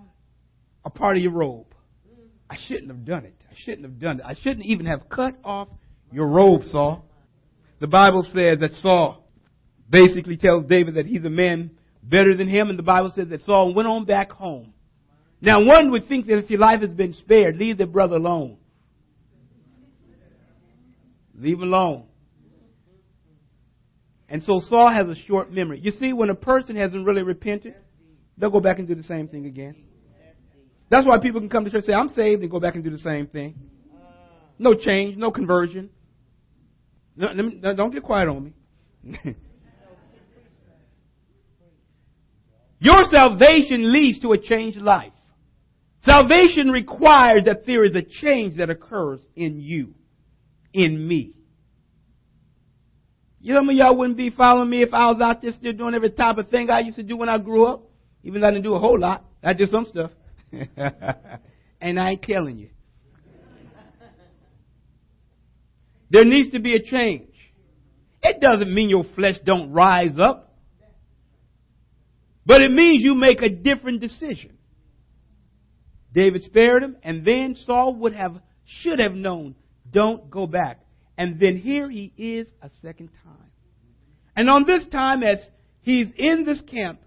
a 0.85 0.90
part 0.90 1.16
of 1.16 1.22
your 1.22 1.33
robe. 1.33 1.66
I 2.48 2.57
shouldn't 2.68 2.88
have 2.88 3.05
done 3.05 3.25
it. 3.25 3.35
I 3.51 3.55
shouldn't 3.64 3.83
have 3.83 3.98
done 3.98 4.20
it. 4.20 4.27
I 4.27 4.35
shouldn't 4.35 4.66
even 4.66 4.87
have 4.87 5.09
cut 5.09 5.35
off 5.44 5.68
your 6.12 6.29
robe, 6.29 6.62
Saul. 6.70 7.05
The 7.81 7.87
Bible 7.87 8.22
says 8.33 8.59
that 8.61 8.72
Saul 8.81 9.27
basically 9.88 10.37
tells 10.37 10.66
David 10.66 10.94
that 10.94 11.07
he's 11.07 11.25
a 11.25 11.31
man 11.31 11.72
better 12.03 12.37
than 12.37 12.48
him, 12.48 12.70
and 12.70 12.79
the 12.79 12.83
Bible 12.83 13.11
says 13.14 13.29
that 13.31 13.42
Saul 13.42 13.75
went 13.75 13.88
on 13.88 14.05
back 14.05 14.31
home. 14.31 14.72
Now, 15.40 15.64
one 15.64 15.90
would 15.90 16.07
think 16.07 16.27
that 16.27 16.38
if 16.38 16.51
your 16.51 16.61
life 16.61 16.81
has 16.83 16.90
been 16.90 17.14
spared, 17.14 17.57
leave 17.57 17.79
the 17.79 17.87
brother 17.87 18.16
alone. 18.16 18.59
Leave 21.37 21.57
him 21.57 21.64
alone. 21.64 22.05
And 24.29 24.42
so 24.44 24.61
Saul 24.68 24.92
has 24.92 25.09
a 25.09 25.20
short 25.27 25.53
memory. 25.53 25.81
You 25.81 25.90
see, 25.90 26.12
when 26.12 26.31
a 26.31 26.35
person 26.35 26.77
hasn't 26.77 27.05
really 27.05 27.22
repented, 27.22 27.75
they'll 28.37 28.51
go 28.51 28.61
back 28.61 28.79
and 28.79 28.88
do 28.88 28.95
the 28.95 29.03
same 29.03 29.29
thing 29.29 29.47
again. 29.47 29.77
That's 30.90 31.07
why 31.07 31.18
people 31.18 31.40
can 31.40 31.49
come 31.49 31.64
to 31.64 31.71
church 31.71 31.85
and 31.87 31.87
say, 31.87 31.95
I'm 31.95 32.09
saved, 32.11 32.42
and 32.42 32.51
go 32.51 32.61
back 32.61 32.75
and 32.75 32.85
do 32.85 32.90
the 32.90 32.99
same 32.99 33.27
thing. 33.27 33.55
No 34.59 34.75
change, 34.75 35.16
no 35.16 35.31
conversion. 35.31 35.88
No, 37.16 37.33
no, 37.33 37.75
don't 37.75 37.90
get 37.90 38.03
quiet 38.03 38.29
on 38.29 38.45
me. 38.45 38.53
Your 42.79 43.05
salvation 43.05 43.92
leads 43.92 44.21
to 44.21 44.33
a 44.33 44.38
changed 44.38 44.79
life. 44.79 45.12
Salvation 46.05 46.68
requires 46.68 47.45
that 47.45 47.64
there 47.64 47.85
is 47.85 47.95
a 47.95 48.03
change 48.03 48.57
that 48.57 48.71
occurs 48.71 49.21
in 49.37 49.61
you, 49.61 49.95
in 50.73 51.07
me. 51.07 51.37
You 53.40 53.55
know, 53.55 53.71
y'all 53.71 53.97
wouldn't 53.97 54.16
be 54.16 54.31
following 54.31 54.68
me 54.68 54.83
if 54.83 54.92
I 54.92 55.11
was 55.11 55.21
out 55.21 55.42
there 55.42 55.53
still 55.53 55.73
doing 55.73 55.95
every 55.95 56.11
type 56.11 56.38
of 56.38 56.49
thing 56.49 56.71
I 56.71 56.81
used 56.81 56.97
to 56.97 57.03
do 57.03 57.16
when 57.16 57.29
I 57.29 57.38
grew 57.38 57.66
up. 57.66 57.83
Even 58.25 58.41
though 58.41 58.49
I 58.49 58.51
didn't 58.51 58.65
do 58.65 58.75
a 58.75 58.79
whole 58.79 58.99
lot. 58.99 59.25
I 59.43 59.53
did 59.53 59.69
some 59.71 59.87
stuff. 59.87 60.11
and 61.81 61.99
I 61.99 62.11
ain't 62.11 62.23
telling 62.23 62.59
you. 62.59 62.71
There 66.11 66.25
needs 66.25 66.51
to 66.51 66.61
be 66.61 66.77
a 66.77 66.83
change. 66.83 67.33
It 68.23 68.41
doesn't 68.41 68.73
mean 68.73 68.91
your 68.91 69.05
flesh 69.17 69.37
don't 69.45 69.73
rise 69.73 70.19
up. 70.21 70.55
But 72.45 72.61
it 72.61 72.71
means 72.71 73.03
you 73.03 73.15
make 73.15 73.41
a 73.41 73.49
different 73.49 74.01
decision. 74.01 74.59
David 76.13 76.45
spared 76.45 76.83
him, 76.83 76.97
and 77.03 77.25
then 77.25 77.57
Saul 77.65 77.95
would 77.97 78.15
have, 78.15 78.37
should 78.67 78.99
have 78.99 79.15
known, 79.15 79.55
don't 79.91 80.29
go 80.31 80.47
back. 80.47 80.81
And 81.17 81.41
then 81.41 81.57
here 81.57 81.89
he 81.89 82.13
is 82.17 82.47
a 82.61 82.71
second 82.83 83.09
time. 83.25 83.51
And 84.37 84.51
on 84.51 84.67
this 84.67 84.87
time, 84.89 85.23
as 85.23 85.39
he's 85.81 86.09
in 86.17 86.45
this 86.45 86.61
camp, 86.63 87.01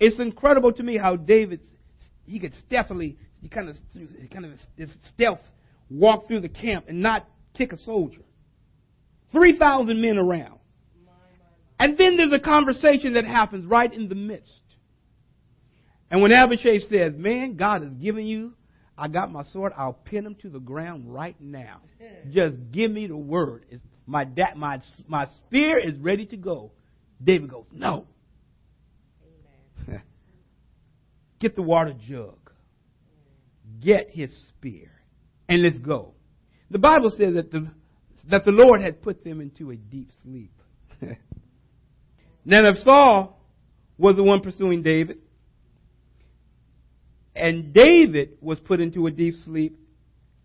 it's 0.00 0.18
incredible 0.18 0.72
to 0.72 0.82
me 0.82 0.96
how 0.96 1.16
David, 1.16 1.60
he 2.24 2.40
could 2.40 2.52
stealthily, 2.66 3.18
he 3.40 3.48
kind 3.48 3.68
of, 3.68 3.76
kind 4.32 4.46
of 4.46 4.52
this 4.76 4.90
stealth, 5.14 5.40
walk 5.88 6.26
through 6.26 6.40
the 6.40 6.48
camp 6.48 6.86
and 6.88 7.00
not 7.00 7.28
kick 7.54 7.72
a 7.72 7.78
soldier. 7.78 8.22
3,000 9.32 10.00
men 10.00 10.18
around. 10.18 10.58
And 11.78 11.96
then 11.96 12.16
there's 12.16 12.32
a 12.32 12.40
conversation 12.40 13.14
that 13.14 13.24
happens 13.24 13.64
right 13.64 13.92
in 13.92 14.08
the 14.08 14.14
midst. 14.14 14.60
And 16.10 16.20
when 16.20 16.32
Abishai 16.32 16.80
says, 16.90 17.12
Man, 17.16 17.56
God 17.56 17.82
has 17.82 17.94
given 17.94 18.26
you 18.26 18.54
I 19.00 19.08
got 19.08 19.32
my 19.32 19.44
sword. 19.44 19.72
I'll 19.76 19.94
pin 19.94 20.26
him 20.26 20.34
to 20.42 20.50
the 20.50 20.58
ground 20.58 21.12
right 21.12 21.36
now. 21.40 21.80
Just 22.30 22.54
give 22.70 22.90
me 22.90 23.06
the 23.06 23.16
word. 23.16 23.64
It's 23.70 23.82
my, 24.06 24.24
da- 24.24 24.54
my, 24.54 24.82
my 25.08 25.26
spear 25.26 25.78
is 25.78 25.96
ready 25.98 26.26
to 26.26 26.36
go. 26.36 26.72
David 27.22 27.50
goes, 27.50 27.64
No. 27.72 28.06
Get 31.40 31.56
the 31.56 31.62
water 31.62 31.94
jug. 32.06 32.38
Get 33.80 34.10
his 34.10 34.30
spear. 34.48 34.90
And 35.48 35.62
let's 35.62 35.78
go. 35.78 36.14
The 36.70 36.78
Bible 36.78 37.10
says 37.10 37.34
that 37.34 37.50
the, 37.50 37.68
that 38.30 38.44
the 38.44 38.52
Lord 38.52 38.82
had 38.82 39.02
put 39.02 39.24
them 39.24 39.40
into 39.40 39.70
a 39.70 39.76
deep 39.76 40.10
sleep. 40.22 40.52
now, 42.44 42.68
if 42.68 42.78
Saul 42.84 43.40
was 43.98 44.16
the 44.16 44.22
one 44.22 44.40
pursuing 44.40 44.82
David, 44.82 45.18
and 47.34 47.72
David 47.72 48.36
was 48.40 48.60
put 48.60 48.80
into 48.80 49.06
a 49.06 49.10
deep 49.10 49.34
sleep, 49.44 49.78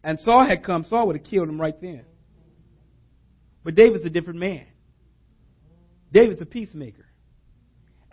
and 0.03 0.19
Saul 0.19 0.47
had 0.47 0.63
come, 0.63 0.85
Saul 0.89 1.07
would 1.07 1.17
have 1.17 1.25
killed 1.25 1.49
him 1.49 1.59
right 1.59 1.79
then. 1.81 2.05
But 3.63 3.75
David's 3.75 4.05
a 4.05 4.09
different 4.09 4.39
man. 4.39 4.65
David's 6.13 6.41
a 6.41 6.45
peacemaker. 6.45 7.05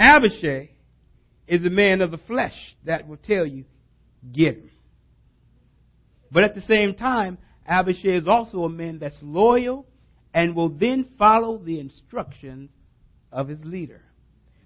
Abishai 0.01 0.71
is 1.47 1.65
a 1.65 1.71
man 1.71 2.01
of 2.01 2.11
the 2.11 2.19
flesh 2.19 2.55
that 2.85 3.07
will 3.07 3.17
tell 3.17 3.47
you, 3.47 3.65
get 4.33 4.57
him. 4.57 4.71
But 6.31 6.45
at 6.45 6.55
the 6.55 6.63
same 6.63 6.95
time, 6.95 7.39
Abishai 7.67 8.17
is 8.17 8.27
also 8.27 8.65
a 8.65 8.69
man 8.69 8.99
that's 8.99 9.19
loyal 9.23 9.87
and 10.35 10.57
will 10.57 10.71
then 10.71 11.07
follow 11.19 11.59
the 11.59 11.79
instructions 11.79 12.71
of 13.31 13.49
his 13.49 13.59
leader. 13.65 14.03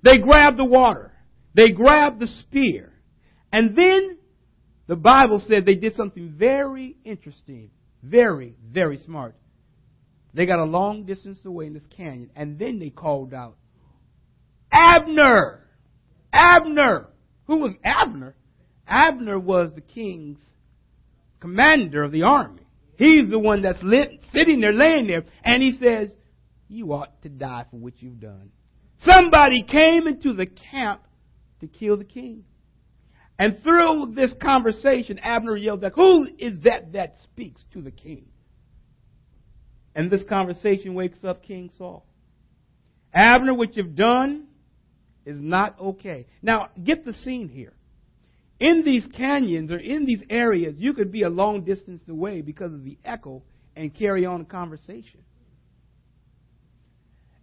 They 0.02 0.18
grab 0.18 0.56
the 0.56 0.64
water. 0.64 1.12
They 1.54 1.70
grab 1.70 2.18
the 2.20 2.26
spear. 2.26 2.92
And 3.52 3.74
then 3.76 4.18
the 4.86 4.96
Bible 4.96 5.42
said 5.46 5.64
they 5.64 5.74
did 5.74 5.96
something 5.96 6.34
very 6.36 6.96
interesting, 7.04 7.70
very, 8.02 8.54
very 8.64 8.98
smart. 8.98 9.34
They 10.34 10.46
got 10.46 10.58
a 10.58 10.64
long 10.64 11.04
distance 11.04 11.38
away 11.44 11.66
in 11.66 11.72
this 11.72 11.86
canyon, 11.96 12.30
and 12.36 12.58
then 12.58 12.78
they 12.78 12.90
called 12.90 13.32
out, 13.32 13.56
Abner! 14.70 15.65
Abner! 16.32 17.08
Who 17.46 17.58
was 17.58 17.72
Abner? 17.84 18.34
Abner 18.86 19.38
was 19.38 19.72
the 19.74 19.80
king's 19.80 20.38
commander 21.40 22.02
of 22.02 22.12
the 22.12 22.22
army. 22.22 22.62
He's 22.96 23.28
the 23.28 23.38
one 23.38 23.62
that's 23.62 23.82
lit, 23.82 24.24
sitting 24.32 24.60
there, 24.60 24.72
laying 24.72 25.06
there, 25.06 25.24
and 25.44 25.62
he 25.62 25.72
says, 25.72 26.10
You 26.68 26.92
ought 26.92 27.22
to 27.22 27.28
die 27.28 27.66
for 27.70 27.76
what 27.76 28.00
you've 28.00 28.20
done. 28.20 28.50
Somebody 29.04 29.62
came 29.62 30.06
into 30.06 30.32
the 30.32 30.46
camp 30.46 31.02
to 31.60 31.66
kill 31.66 31.96
the 31.96 32.04
king. 32.04 32.44
And 33.38 33.62
through 33.62 34.14
this 34.16 34.32
conversation, 34.40 35.18
Abner 35.18 35.56
yelled 35.56 35.82
back, 35.82 35.92
Who 35.94 36.26
is 36.38 36.60
that 36.62 36.92
that 36.92 37.16
speaks 37.22 37.62
to 37.74 37.82
the 37.82 37.90
king? 37.90 38.26
And 39.94 40.10
this 40.10 40.22
conversation 40.28 40.94
wakes 40.94 41.18
up 41.24 41.42
King 41.42 41.70
Saul. 41.76 42.06
Abner, 43.14 43.54
what 43.54 43.76
you've 43.76 43.94
done 43.94 44.46
is 45.26 45.38
not 45.38 45.78
okay. 45.80 46.26
Now, 46.40 46.70
get 46.82 47.04
the 47.04 47.12
scene 47.12 47.48
here. 47.48 47.74
In 48.58 48.84
these 48.84 49.04
canyons 49.14 49.70
or 49.70 49.76
in 49.76 50.06
these 50.06 50.22
areas, 50.30 50.76
you 50.78 50.94
could 50.94 51.12
be 51.12 51.22
a 51.22 51.28
long 51.28 51.64
distance 51.64 52.00
away 52.08 52.40
because 52.40 52.72
of 52.72 52.84
the 52.84 52.96
echo 53.04 53.42
and 53.74 53.94
carry 53.94 54.24
on 54.24 54.40
a 54.40 54.44
conversation. 54.44 55.20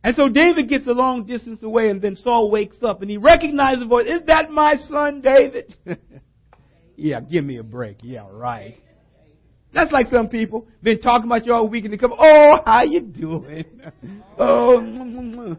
And 0.03 0.15
so 0.15 0.27
David 0.27 0.67
gets 0.67 0.87
a 0.87 0.91
long 0.91 1.25
distance 1.25 1.61
away, 1.63 1.89
and 1.89 2.01
then 2.01 2.15
Saul 2.15 2.49
wakes 2.49 2.77
up 2.83 3.01
and 3.01 3.09
he 3.09 3.17
recognizes 3.17 3.81
the 3.81 3.85
voice. 3.85 4.07
Is 4.07 4.25
that 4.27 4.49
my 4.49 4.73
son 4.89 5.21
David? 5.21 5.75
yeah, 6.97 7.21
give 7.21 7.45
me 7.45 7.57
a 7.57 7.63
break. 7.63 7.99
Yeah, 8.01 8.25
right. 8.29 8.75
That's 9.73 9.91
like 9.91 10.07
some 10.07 10.27
people 10.27 10.67
been 10.81 10.99
talking 10.99 11.25
about 11.25 11.45
you 11.45 11.53
all 11.53 11.67
week 11.67 11.85
and 11.85 11.93
they 11.93 11.97
come, 11.97 12.13
oh, 12.17 12.55
how 12.65 12.83
you 12.83 13.01
doing? 13.01 13.65
oh, 14.37 15.57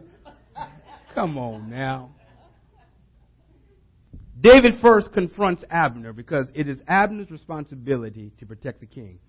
come 1.15 1.37
on 1.37 1.69
now. 1.69 2.11
David 4.39 4.73
first 4.81 5.13
confronts 5.13 5.63
Abner 5.71 6.11
because 6.11 6.47
it 6.53 6.67
is 6.67 6.77
Abner's 6.87 7.31
responsibility 7.31 8.33
to 8.39 8.45
protect 8.45 8.81
the 8.81 8.85
king. 8.85 9.19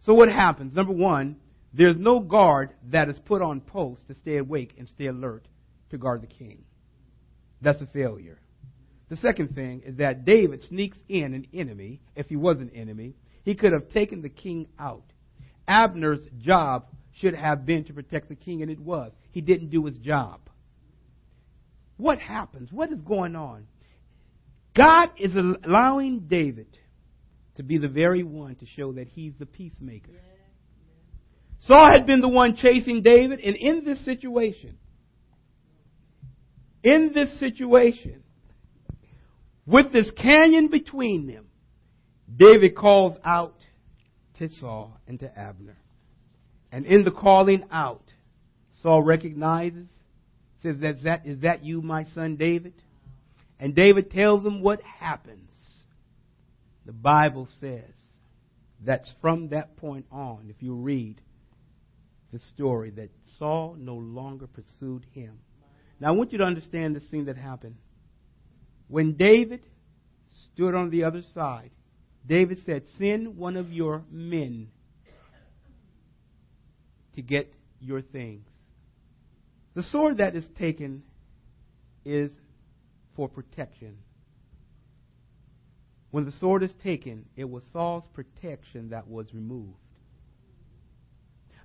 So 0.00 0.14
what 0.14 0.28
happens? 0.28 0.72
Number 0.72 0.92
one, 0.92 1.36
there's 1.74 1.96
no 1.98 2.20
guard 2.20 2.70
that 2.90 3.08
is 3.08 3.18
put 3.24 3.42
on 3.42 3.60
post 3.60 4.06
to 4.06 4.14
stay 4.14 4.38
awake 4.38 4.74
and 4.78 4.88
stay 4.88 5.06
alert 5.06 5.46
to 5.90 5.98
guard 5.98 6.22
the 6.22 6.28
king. 6.28 6.62
That's 7.60 7.82
a 7.82 7.86
failure. 7.86 8.38
The 9.08 9.16
second 9.16 9.54
thing 9.54 9.82
is 9.84 9.96
that 9.96 10.24
David 10.24 10.62
sneaks 10.62 10.96
in 11.08 11.34
an 11.34 11.48
enemy. 11.52 12.00
If 12.14 12.28
he 12.28 12.36
was 12.36 12.58
an 12.58 12.70
enemy, 12.74 13.14
he 13.42 13.54
could 13.54 13.72
have 13.72 13.88
taken 13.90 14.22
the 14.22 14.28
king 14.28 14.68
out. 14.78 15.04
Abner's 15.68 16.20
job 16.40 16.86
should 17.20 17.34
have 17.34 17.66
been 17.66 17.84
to 17.84 17.92
protect 17.92 18.28
the 18.28 18.36
king, 18.36 18.62
and 18.62 18.70
it 18.70 18.80
was. 18.80 19.12
He 19.32 19.40
didn't 19.40 19.70
do 19.70 19.84
his 19.84 19.98
job. 19.98 20.40
What 21.96 22.18
happens? 22.18 22.70
What 22.72 22.92
is 22.92 23.00
going 23.00 23.36
on? 23.36 23.66
God 24.76 25.10
is 25.18 25.34
allowing 25.36 26.26
David 26.28 26.78
to 27.56 27.62
be 27.62 27.78
the 27.78 27.88
very 27.88 28.22
one 28.22 28.56
to 28.56 28.66
show 28.66 28.92
that 28.92 29.08
he's 29.08 29.32
the 29.38 29.46
peacemaker. 29.46 30.12
Saul 31.60 31.90
had 31.90 32.06
been 32.06 32.20
the 32.20 32.28
one 32.28 32.56
chasing 32.56 33.02
David, 33.02 33.40
and 33.40 33.56
in 33.56 33.84
this 33.84 34.04
situation, 34.04 34.76
in 36.82 37.12
this 37.14 37.40
situation, 37.40 38.22
with 39.64 39.92
this 39.92 40.10
canyon 40.16 40.68
between 40.68 41.26
them, 41.26 41.46
David 42.34 42.76
calls 42.76 43.16
out 43.24 43.56
to 44.38 44.48
Saul 44.60 45.00
and 45.08 45.18
to 45.20 45.38
Abner. 45.38 45.78
And 46.70 46.84
in 46.84 47.04
the 47.04 47.10
calling 47.10 47.64
out, 47.72 48.12
Saul 48.82 49.02
recognizes, 49.02 49.88
says, 50.74 50.96
is 50.96 51.02
that, 51.04 51.26
is 51.26 51.40
that 51.40 51.64
you, 51.64 51.82
my 51.82 52.04
son 52.14 52.36
David? 52.36 52.74
And 53.58 53.74
David 53.74 54.10
tells 54.10 54.44
him 54.44 54.60
what 54.62 54.80
happens. 54.82 55.50
The 56.84 56.92
Bible 56.92 57.48
says 57.60 57.82
that's 58.84 59.12
from 59.20 59.48
that 59.48 59.76
point 59.76 60.06
on, 60.12 60.46
if 60.48 60.62
you 60.62 60.74
read 60.74 61.20
the 62.32 62.38
story, 62.54 62.90
that 62.90 63.10
Saul 63.38 63.76
no 63.78 63.94
longer 63.94 64.46
pursued 64.46 65.04
him. 65.12 65.38
Now 66.00 66.08
I 66.08 66.10
want 66.12 66.32
you 66.32 66.38
to 66.38 66.44
understand 66.44 66.94
the 66.94 67.00
scene 67.00 67.26
that 67.26 67.36
happened. 67.36 67.76
When 68.88 69.14
David 69.14 69.64
stood 70.52 70.74
on 70.74 70.90
the 70.90 71.04
other 71.04 71.22
side, 71.34 71.70
David 72.26 72.58
said, 72.66 72.82
Send 72.98 73.36
one 73.36 73.56
of 73.56 73.72
your 73.72 74.04
men 74.10 74.68
to 77.14 77.22
get 77.22 77.52
your 77.80 78.02
things. 78.02 78.46
The 79.76 79.82
sword 79.82 80.16
that 80.18 80.34
is 80.34 80.46
taken 80.58 81.02
is 82.02 82.30
for 83.14 83.28
protection. 83.28 83.98
When 86.10 86.24
the 86.24 86.32
sword 86.32 86.62
is 86.62 86.72
taken, 86.82 87.26
it 87.36 87.44
was 87.44 87.62
Saul's 87.74 88.04
protection 88.14 88.88
that 88.90 89.06
was 89.06 89.26
removed. 89.34 89.76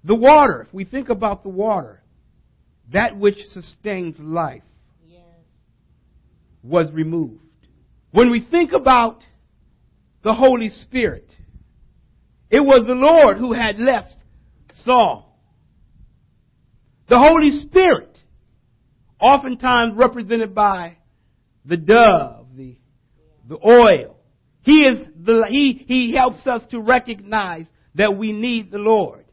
The 0.04 0.15
water, 0.15 0.63
if 0.67 0.74
we 0.74 0.84
think 0.84 1.08
about 1.08 1.43
the 1.43 1.50
water, 1.50 2.04
that 2.91 3.17
which 3.17 3.38
sustains 3.54 4.19
life, 4.19 4.63
yes. 5.08 5.21
was 6.62 6.91
removed. 6.91 7.39
When 8.12 8.30
we 8.30 8.45
think 8.52 8.74
about 8.74 9.24
the 10.21 10.34
Holy 10.34 10.67
Spirit, 10.67 11.32
it 12.50 12.60
was 12.60 12.84
the 12.86 12.93
Lord 12.93 13.38
who 13.38 13.54
had 13.54 13.80
left 13.80 14.17
Saul. 14.84 15.31
The 17.12 17.19
Holy 17.19 17.52
Spirit, 17.67 18.17
oftentimes 19.19 19.97
represented 19.97 20.56
by 20.56 20.95
the 21.65 21.76
dove, 21.76 22.45
the, 22.56 22.78
the 23.50 23.58
oil. 23.58 24.15
He 24.62 24.84
is 24.84 24.97
the, 25.21 25.45
he, 25.50 25.74
he 25.86 26.15
helps 26.15 26.47
us 26.47 26.62
to 26.71 26.80
recognize 26.80 27.65
that 27.95 28.17
we 28.17 28.32
need 28.32 28.71
the 28.71 28.78
Lord. 28.78 29.26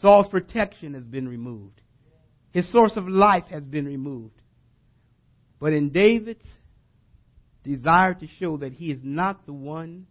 Saul's 0.00 0.28
protection 0.28 0.94
has 0.94 1.02
been 1.02 1.28
removed. 1.28 1.80
His 2.52 2.70
source 2.70 2.92
of 2.94 3.08
life 3.08 3.46
has 3.50 3.64
been 3.64 3.86
removed. 3.86 4.40
But 5.58 5.72
in 5.72 5.90
David's 5.90 6.46
desire 7.64 8.14
to 8.14 8.28
show 8.38 8.58
that 8.58 8.74
he 8.74 8.92
is 8.92 9.00
not 9.02 9.44
the 9.44 9.52
one 9.52 10.06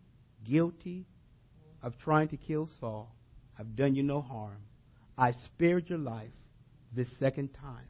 guilty 0.45 1.05
of 1.81 1.97
trying 1.99 2.27
to 2.27 2.37
kill 2.37 2.67
Saul, 2.81 3.15
I've 3.57 3.77
done 3.77 3.95
you 3.95 4.03
no 4.03 4.19
harm. 4.19 4.57
I 5.17 5.31
spared 5.45 5.87
your 5.87 5.99
life 5.99 6.31
this 6.97 7.09
second 7.19 7.53
time. 7.53 7.87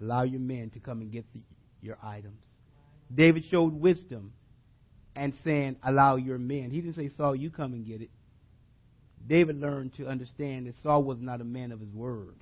Allow 0.00 0.22
your 0.22 0.40
men 0.40 0.70
to 0.70 0.80
come 0.80 1.02
and 1.02 1.12
get 1.12 1.30
the, 1.34 1.40
your 1.82 1.98
items. 2.02 2.42
David 3.14 3.44
showed 3.50 3.74
wisdom 3.74 4.32
and 5.14 5.34
saying, 5.44 5.76
Allow 5.82 6.16
your 6.16 6.38
men. 6.38 6.70
He 6.70 6.80
didn't 6.80 6.96
say, 6.96 7.10
Saul, 7.14 7.36
you 7.36 7.50
come 7.50 7.74
and 7.74 7.84
get 7.84 8.00
it. 8.00 8.10
David 9.26 9.60
learned 9.60 9.94
to 9.94 10.06
understand 10.06 10.66
that 10.66 10.76
Saul 10.82 11.02
was 11.02 11.18
not 11.20 11.42
a 11.42 11.44
man 11.44 11.72
of 11.72 11.80
his 11.80 11.92
word. 11.92 12.36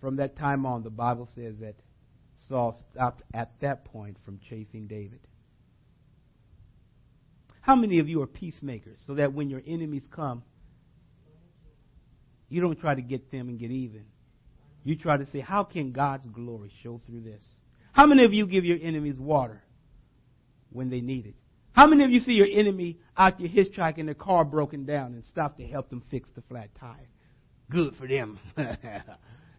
From 0.00 0.16
that 0.16 0.36
time 0.36 0.66
on, 0.66 0.82
the 0.82 0.90
Bible 0.90 1.28
says 1.34 1.54
that 1.60 1.76
Saul 2.48 2.76
stopped 2.90 3.22
at 3.32 3.52
that 3.60 3.86
point 3.86 4.18
from 4.24 4.38
chasing 4.50 4.86
David. 4.86 5.20
How 7.62 7.74
many 7.74 7.98
of 8.00 8.08
you 8.10 8.20
are 8.20 8.26
peacemakers 8.26 8.98
so 9.06 9.14
that 9.14 9.32
when 9.32 9.48
your 9.48 9.62
enemies 9.66 10.02
come, 10.10 10.42
you 12.54 12.60
don't 12.60 12.78
try 12.78 12.94
to 12.94 13.02
get 13.02 13.32
them 13.32 13.48
and 13.48 13.58
get 13.58 13.72
even. 13.72 14.04
You 14.84 14.96
try 14.96 15.16
to 15.16 15.26
say, 15.32 15.40
how 15.40 15.64
can 15.64 15.90
God's 15.90 16.26
glory 16.28 16.70
show 16.82 17.00
through 17.04 17.22
this? 17.22 17.42
How 17.92 18.06
many 18.06 18.24
of 18.24 18.32
you 18.32 18.46
give 18.46 18.64
your 18.64 18.78
enemies 18.80 19.18
water 19.18 19.60
when 20.70 20.88
they 20.88 21.00
need 21.00 21.26
it? 21.26 21.34
How 21.72 21.88
many 21.88 22.04
of 22.04 22.10
you 22.10 22.20
see 22.20 22.32
your 22.32 22.46
enemy 22.46 22.98
out 23.16 23.40
your 23.40 23.50
hitchhiking 23.50 23.98
and 23.98 24.08
their 24.08 24.14
car 24.14 24.44
broken 24.44 24.84
down 24.84 25.14
and 25.14 25.24
stop 25.32 25.56
to 25.56 25.66
help 25.66 25.90
them 25.90 26.02
fix 26.10 26.28
the 26.36 26.42
flat 26.42 26.70
tire? 26.78 27.08
Good 27.70 27.96
for 27.96 28.06
them. 28.06 28.38
the 28.56 28.76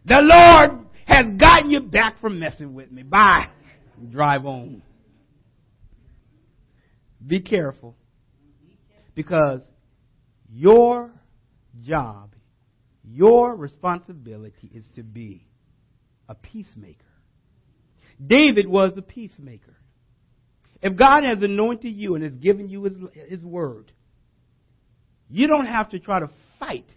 Lord 0.08 0.86
has 1.04 1.26
gotten 1.38 1.70
you 1.70 1.80
back 1.80 2.18
from 2.20 2.38
messing 2.38 2.72
with 2.72 2.90
me. 2.90 3.02
Bye. 3.02 3.48
Drive 4.10 4.46
on. 4.46 4.82
Be 7.26 7.40
careful. 7.40 7.94
Because 9.14 9.60
your 10.50 11.10
job 11.82 12.35
your 13.06 13.54
responsibility 13.54 14.70
is 14.74 14.84
to 14.96 15.02
be 15.02 15.46
a 16.28 16.34
peacemaker. 16.34 17.04
David 18.24 18.66
was 18.66 18.92
a 18.96 19.02
peacemaker. 19.02 19.76
If 20.82 20.96
God 20.96 21.22
has 21.24 21.42
anointed 21.42 21.94
you 21.94 22.14
and 22.14 22.24
has 22.24 22.34
given 22.34 22.68
you 22.68 22.84
his, 22.84 22.96
his 23.28 23.44
word, 23.44 23.92
you 25.28 25.46
don't 25.46 25.66
have 25.66 25.90
to 25.90 25.98
try 25.98 26.20
to 26.20 26.30
fight 26.58 26.88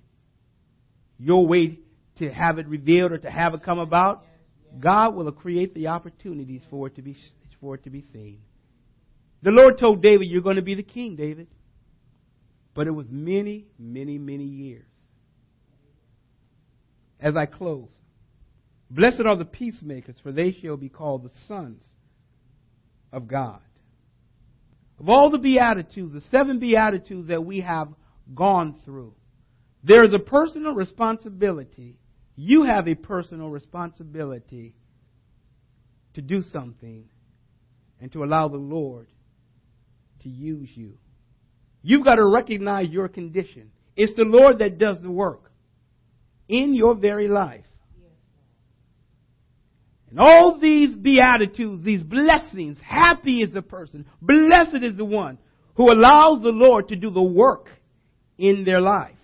your 1.18 1.46
way 1.46 1.80
to 2.18 2.30
have 2.32 2.58
it 2.58 2.68
revealed 2.68 3.12
or 3.12 3.18
to 3.20 3.30
have 3.30 3.54
it 3.54 3.64
come 3.64 3.80
about. 3.80 4.26
God 4.80 5.16
will 5.16 5.32
create 5.32 5.74
the 5.74 5.88
opportunities 5.88 6.62
for 6.70 6.88
it 6.88 6.96
to 6.96 7.02
be 7.02 7.16
for 7.60 7.76
it 7.76 7.84
to 7.84 7.90
be 7.90 8.06
seen. 8.14 8.40
The 9.42 9.52
Lord 9.52 9.78
told 9.78 10.02
David, 10.02 10.28
"You're 10.30 10.42
going 10.42 10.58
to 10.58 10.62
be 10.62 10.76
the 10.76 10.84
king, 10.84 11.16
David." 11.16 11.48
But 12.74 12.88
it 12.88 12.92
was 12.92 13.08
many, 13.10 13.66
many, 13.78 14.18
many 14.18 14.46
years 14.46 14.86
as 17.20 17.36
I 17.36 17.46
close. 17.46 17.90
Blessed 18.90 19.22
are 19.26 19.36
the 19.36 19.46
peacemakers, 19.46 20.16
for 20.24 20.32
they 20.32 20.52
shall 20.52 20.78
be 20.78 20.90
called 20.90 21.24
the 21.24 21.32
sons 21.48 21.84
of 23.12 23.28
God. 23.28 23.62
Of 25.00 25.10
all 25.10 25.30
the 25.30 25.38
Beatitudes, 25.38 26.14
the 26.14 26.22
seven 26.30 26.60
Beatitudes 26.60 27.30
that 27.30 27.46
we 27.46 27.62
have 27.62 27.90
gone 28.34 28.76
through, 28.84 29.14
there 29.84 30.04
is 30.06 30.14
a 30.14 30.20
personal 30.20 30.74
responsibility. 30.74 32.00
You 32.36 32.64
have 32.64 32.88
a 32.88 32.96
personal 32.96 33.50
responsibility 33.50 34.76
to 36.16 36.22
do 36.22 36.42
something 36.52 37.06
and 38.02 38.12
to 38.12 38.24
allow 38.24 38.48
the 38.48 38.58
Lord 38.58 39.08
to 40.24 40.30
use 40.30 40.70
you. 40.74 40.98
You've 41.82 42.04
got 42.04 42.16
to 42.16 42.26
recognize 42.26 42.90
your 42.90 43.08
condition. 43.08 43.72
It's 43.96 44.16
the 44.16 44.24
Lord 44.24 44.60
that 44.60 44.78
does 44.78 45.02
the 45.02 45.12
work 45.12 45.49
in 46.50 46.74
your 46.74 46.96
very 46.96 47.30
life. 47.30 47.64
And 50.10 50.20
all 50.20 50.58
these 50.60 50.96
beatitudes, 50.96 51.84
these 51.84 52.02
blessings, 52.02 52.78
happy 52.84 53.42
is 53.42 53.54
the 53.54 53.62
person, 53.62 54.06
blessed 54.22 54.84
is 54.84 54.98
the 54.98 55.06
one 55.06 55.38
who 55.76 55.92
allows 55.92 56.42
the 56.42 56.50
Lord 56.50 56.90
to 56.90 56.96
do 56.96 57.12
the 57.12 57.22
work 57.22 57.70
in 58.38 58.66
their 58.66 58.82
life. 58.82 59.16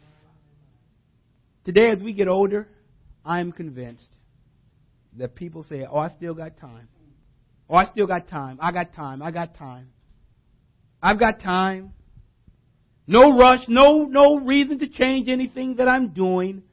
Today, 1.66 1.90
as 1.92 2.02
we 2.02 2.14
get 2.14 2.28
older, 2.28 2.68
I'm 3.26 3.52
convinced 3.52 4.16
that 5.18 5.34
people 5.34 5.64
say, 5.64 5.86
Oh, 5.90 5.98
I 5.98 6.10
still 6.10 6.36
got 6.36 6.58
time. 6.58 6.88
Oh, 7.68 7.76
I 7.76 7.86
still 7.86 8.06
got 8.06 8.28
time. 8.28 8.60
I 8.62 8.72
got 8.72 8.94
time. 8.94 9.24
I 9.24 9.32
got 9.32 9.58
time. 9.58 9.90
I've 11.02 11.20
got 11.20 11.40
time. 11.40 11.94
No 13.08 13.38
rush, 13.38 13.62
no, 13.68 14.04
no 14.04 14.38
reason 14.38 14.80
to 14.80 14.88
change 14.88 15.30
anything 15.30 15.76
that 15.78 15.88
I'm 15.88 16.10
doing. 16.10 16.64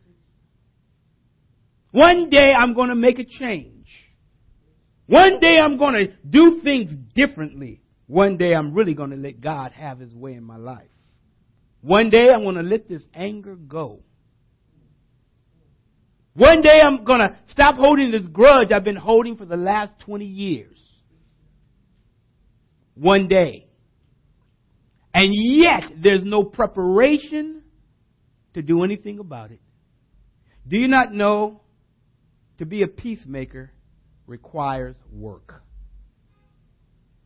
One 1.92 2.30
day 2.30 2.50
I'm 2.52 2.74
going 2.74 2.88
to 2.88 2.94
make 2.94 3.18
a 3.18 3.24
change. 3.24 3.86
One 5.06 5.40
day 5.40 5.58
I'm 5.58 5.76
going 5.78 5.94
to 5.94 6.12
do 6.28 6.60
things 6.64 6.90
differently. 7.14 7.82
One 8.06 8.36
day 8.38 8.54
I'm 8.54 8.74
really 8.74 8.94
going 8.94 9.10
to 9.10 9.16
let 9.16 9.40
God 9.40 9.72
have 9.72 9.98
his 9.98 10.14
way 10.14 10.34
in 10.34 10.42
my 10.42 10.56
life. 10.56 10.88
One 11.82 12.10
day 12.10 12.28
I'm 12.34 12.42
going 12.42 12.56
to 12.56 12.62
let 12.62 12.88
this 12.88 13.02
anger 13.14 13.56
go. 13.56 14.00
One 16.34 16.62
day 16.62 16.80
I'm 16.80 17.04
going 17.04 17.20
to 17.20 17.36
stop 17.48 17.74
holding 17.74 18.10
this 18.10 18.26
grudge 18.26 18.72
I've 18.72 18.84
been 18.84 18.96
holding 18.96 19.36
for 19.36 19.44
the 19.44 19.56
last 19.56 19.92
20 20.00 20.24
years. 20.24 20.80
One 22.94 23.28
day. 23.28 23.66
And 25.12 25.30
yet 25.34 25.82
there's 26.02 26.24
no 26.24 26.42
preparation 26.42 27.62
to 28.54 28.62
do 28.62 28.82
anything 28.82 29.18
about 29.18 29.50
it. 29.50 29.60
Do 30.66 30.78
you 30.78 30.88
not 30.88 31.12
know 31.12 31.61
to 32.58 32.66
be 32.66 32.82
a 32.82 32.86
peacemaker 32.86 33.70
requires 34.26 34.96
work. 35.10 35.62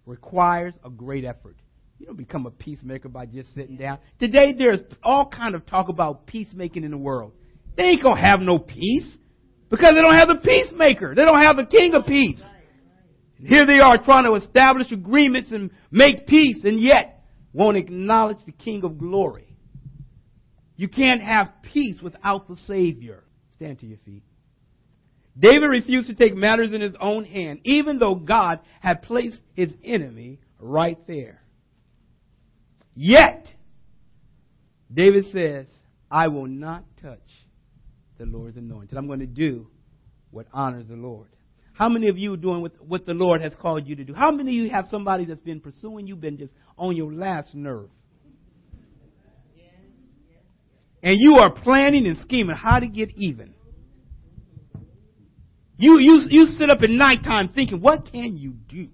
Requires 0.04 0.74
a 0.84 0.90
great 0.90 1.24
effort. 1.24 1.56
You 1.98 2.06
don't 2.06 2.16
become 2.16 2.46
a 2.46 2.50
peacemaker 2.50 3.08
by 3.08 3.26
just 3.26 3.54
sitting 3.54 3.76
down. 3.76 3.98
Today 4.20 4.54
there's 4.56 4.80
all 5.02 5.28
kind 5.28 5.54
of 5.54 5.64
talk 5.66 5.88
about 5.88 6.26
peacemaking 6.26 6.84
in 6.84 6.90
the 6.90 6.98
world. 6.98 7.32
They 7.76 7.84
ain't 7.84 8.02
gonna 8.02 8.20
have 8.20 8.40
no 8.40 8.58
peace 8.58 9.16
because 9.70 9.94
they 9.94 10.00
don't 10.00 10.14
have 10.14 10.28
the 10.28 10.40
peacemaker. 10.42 11.14
They 11.14 11.22
don't 11.22 11.42
have 11.42 11.56
the 11.56 11.66
king 11.66 11.94
of 11.94 12.06
peace. 12.06 12.42
Here 13.42 13.66
they 13.66 13.80
are 13.80 13.98
trying 14.02 14.24
to 14.24 14.34
establish 14.34 14.90
agreements 14.92 15.52
and 15.52 15.70
make 15.90 16.26
peace 16.26 16.64
and 16.64 16.80
yet 16.80 17.24
won't 17.52 17.76
acknowledge 17.76 18.38
the 18.46 18.52
king 18.52 18.84
of 18.84 18.98
glory. 18.98 19.56
You 20.76 20.88
can't 20.88 21.22
have 21.22 21.48
peace 21.72 22.00
without 22.02 22.48
the 22.48 22.56
Savior. 22.66 23.24
Stand 23.54 23.78
to 23.80 23.86
your 23.86 23.98
feet. 24.04 24.22
David 25.38 25.66
refused 25.66 26.08
to 26.08 26.14
take 26.14 26.34
matters 26.34 26.72
in 26.72 26.80
his 26.80 26.94
own 27.00 27.24
hand, 27.24 27.60
even 27.64 27.98
though 27.98 28.14
God 28.14 28.60
had 28.80 29.02
placed 29.02 29.40
his 29.54 29.70
enemy 29.84 30.40
right 30.58 30.98
there. 31.06 31.42
Yet, 32.94 33.46
David 34.92 35.26
says, 35.32 35.66
I 36.10 36.28
will 36.28 36.46
not 36.46 36.84
touch 37.02 37.18
the 38.18 38.24
Lord's 38.24 38.56
anointed. 38.56 38.96
I'm 38.96 39.06
going 39.06 39.20
to 39.20 39.26
do 39.26 39.66
what 40.30 40.46
honors 40.52 40.86
the 40.88 40.94
Lord. 40.94 41.28
How 41.74 41.90
many 41.90 42.08
of 42.08 42.16
you 42.16 42.32
are 42.32 42.38
doing 42.38 42.62
what, 42.62 42.72
what 42.80 43.04
the 43.04 43.12
Lord 43.12 43.42
has 43.42 43.52
called 43.60 43.86
you 43.86 43.96
to 43.96 44.04
do? 44.04 44.14
How 44.14 44.30
many 44.30 44.58
of 44.58 44.64
you 44.64 44.70
have 44.70 44.86
somebody 44.90 45.26
that's 45.26 45.42
been 45.42 45.60
pursuing 45.60 46.06
you, 46.06 46.16
been 46.16 46.38
just 46.38 46.52
on 46.78 46.96
your 46.96 47.12
last 47.12 47.54
nerve? 47.54 47.90
And 51.02 51.14
you 51.18 51.36
are 51.38 51.52
planning 51.52 52.06
and 52.06 52.16
scheming 52.22 52.56
how 52.56 52.78
to 52.78 52.88
get 52.88 53.10
even. 53.16 53.52
You, 55.78 55.98
you, 55.98 56.22
you 56.28 56.46
sit 56.58 56.70
up 56.70 56.78
at 56.82 56.90
nighttime 56.90 57.50
thinking, 57.54 57.80
what 57.80 58.10
can 58.10 58.36
you 58.36 58.52
do? 58.68 58.88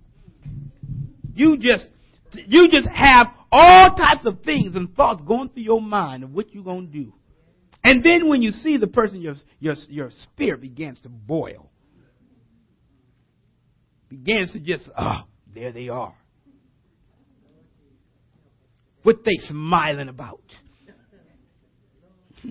You 1.35 1.57
just, 1.57 1.87
you 2.33 2.69
just 2.71 2.89
have 2.89 3.29
all 3.51 3.95
types 3.95 4.27
of 4.27 4.43
things 4.43 4.75
and 4.75 4.95
thoughts 4.95 5.23
going 5.27 5.51
through 5.51 5.63
your 5.63 5.81
mind 5.81 6.25
of 6.25 6.33
what 6.33 6.53
you're 6.53 6.65
going 6.65 6.91
to 6.91 6.93
do. 6.93 7.13
And 7.85 8.05
then 8.05 8.29
when 8.29 8.43
you 8.43 8.51
see 8.51 8.77
the 8.77 8.87
person, 8.87 9.21
your, 9.21 9.35
your, 9.61 9.75
your 9.89 10.11
spirit 10.11 10.61
begins 10.61 11.01
to 11.03 11.09
boil. 11.09 11.71
Begins 14.09 14.53
to 14.53 14.61
just, 14.61 14.89
oh, 14.99 15.23
there 15.55 15.73
they 15.73 15.89
are. 15.89 16.15
What 19.03 19.25
they 19.25 19.37
smiling 19.49 20.09
about? 20.09 20.43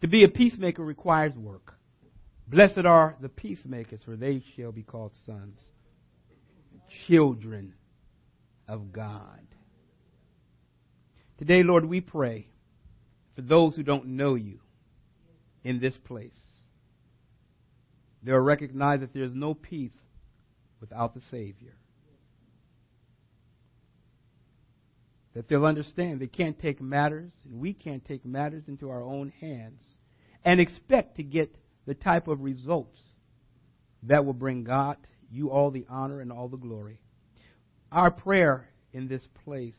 to 0.00 0.08
be 0.08 0.24
a 0.24 0.28
peacemaker 0.28 0.82
requires 0.84 1.34
work. 1.36 1.74
Blessed 2.52 2.84
are 2.84 3.16
the 3.18 3.30
peacemakers, 3.30 4.00
for 4.04 4.14
they 4.14 4.42
shall 4.54 4.72
be 4.72 4.82
called 4.82 5.12
sons, 5.24 5.58
children 7.06 7.72
of 8.68 8.92
God. 8.92 9.40
Today, 11.38 11.62
Lord, 11.62 11.86
we 11.86 12.02
pray 12.02 12.48
for 13.34 13.40
those 13.40 13.74
who 13.74 13.82
don't 13.82 14.04
know 14.04 14.34
you 14.34 14.58
in 15.64 15.80
this 15.80 15.96
place. 15.96 16.30
They'll 18.22 18.36
recognize 18.36 19.00
that 19.00 19.14
there's 19.14 19.34
no 19.34 19.54
peace 19.54 19.96
without 20.78 21.14
the 21.14 21.22
Savior. 21.30 21.74
That 25.34 25.48
they'll 25.48 25.64
understand 25.64 26.20
they 26.20 26.26
can't 26.26 26.58
take 26.58 26.82
matters, 26.82 27.32
and 27.46 27.62
we 27.62 27.72
can't 27.72 28.04
take 28.04 28.26
matters 28.26 28.64
into 28.68 28.90
our 28.90 29.02
own 29.02 29.32
hands 29.40 29.82
and 30.44 30.60
expect 30.60 31.16
to 31.16 31.22
get 31.22 31.56
the 31.86 31.94
type 31.94 32.28
of 32.28 32.40
results 32.40 33.00
that 34.04 34.24
will 34.24 34.32
bring 34.32 34.64
God, 34.64 34.96
you 35.30 35.50
all 35.50 35.70
the 35.70 35.86
honor 35.88 36.20
and 36.20 36.32
all 36.32 36.48
the 36.48 36.56
glory. 36.56 37.00
Our 37.90 38.10
prayer 38.10 38.68
in 38.92 39.08
this 39.08 39.26
place 39.44 39.78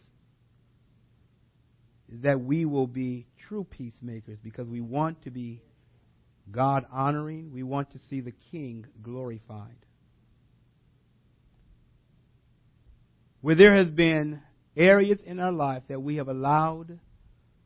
is 2.11 2.21
that 2.21 2.41
we 2.41 2.65
will 2.65 2.87
be 2.87 3.25
true 3.47 3.63
peacemakers 3.63 4.37
because 4.43 4.67
we 4.67 4.81
want 4.81 5.23
to 5.23 5.31
be 5.31 5.61
God 6.51 6.85
honoring. 6.91 7.51
We 7.53 7.63
want 7.63 7.91
to 7.91 7.99
see 8.09 8.21
the 8.21 8.33
King 8.51 8.85
glorified. 9.01 9.77
Where 13.41 13.55
there 13.55 13.75
has 13.75 13.89
been 13.89 14.41
areas 14.75 15.19
in 15.25 15.39
our 15.39 15.51
life 15.51 15.83
that 15.89 16.01
we 16.01 16.15
have 16.17 16.27
allowed 16.27 16.99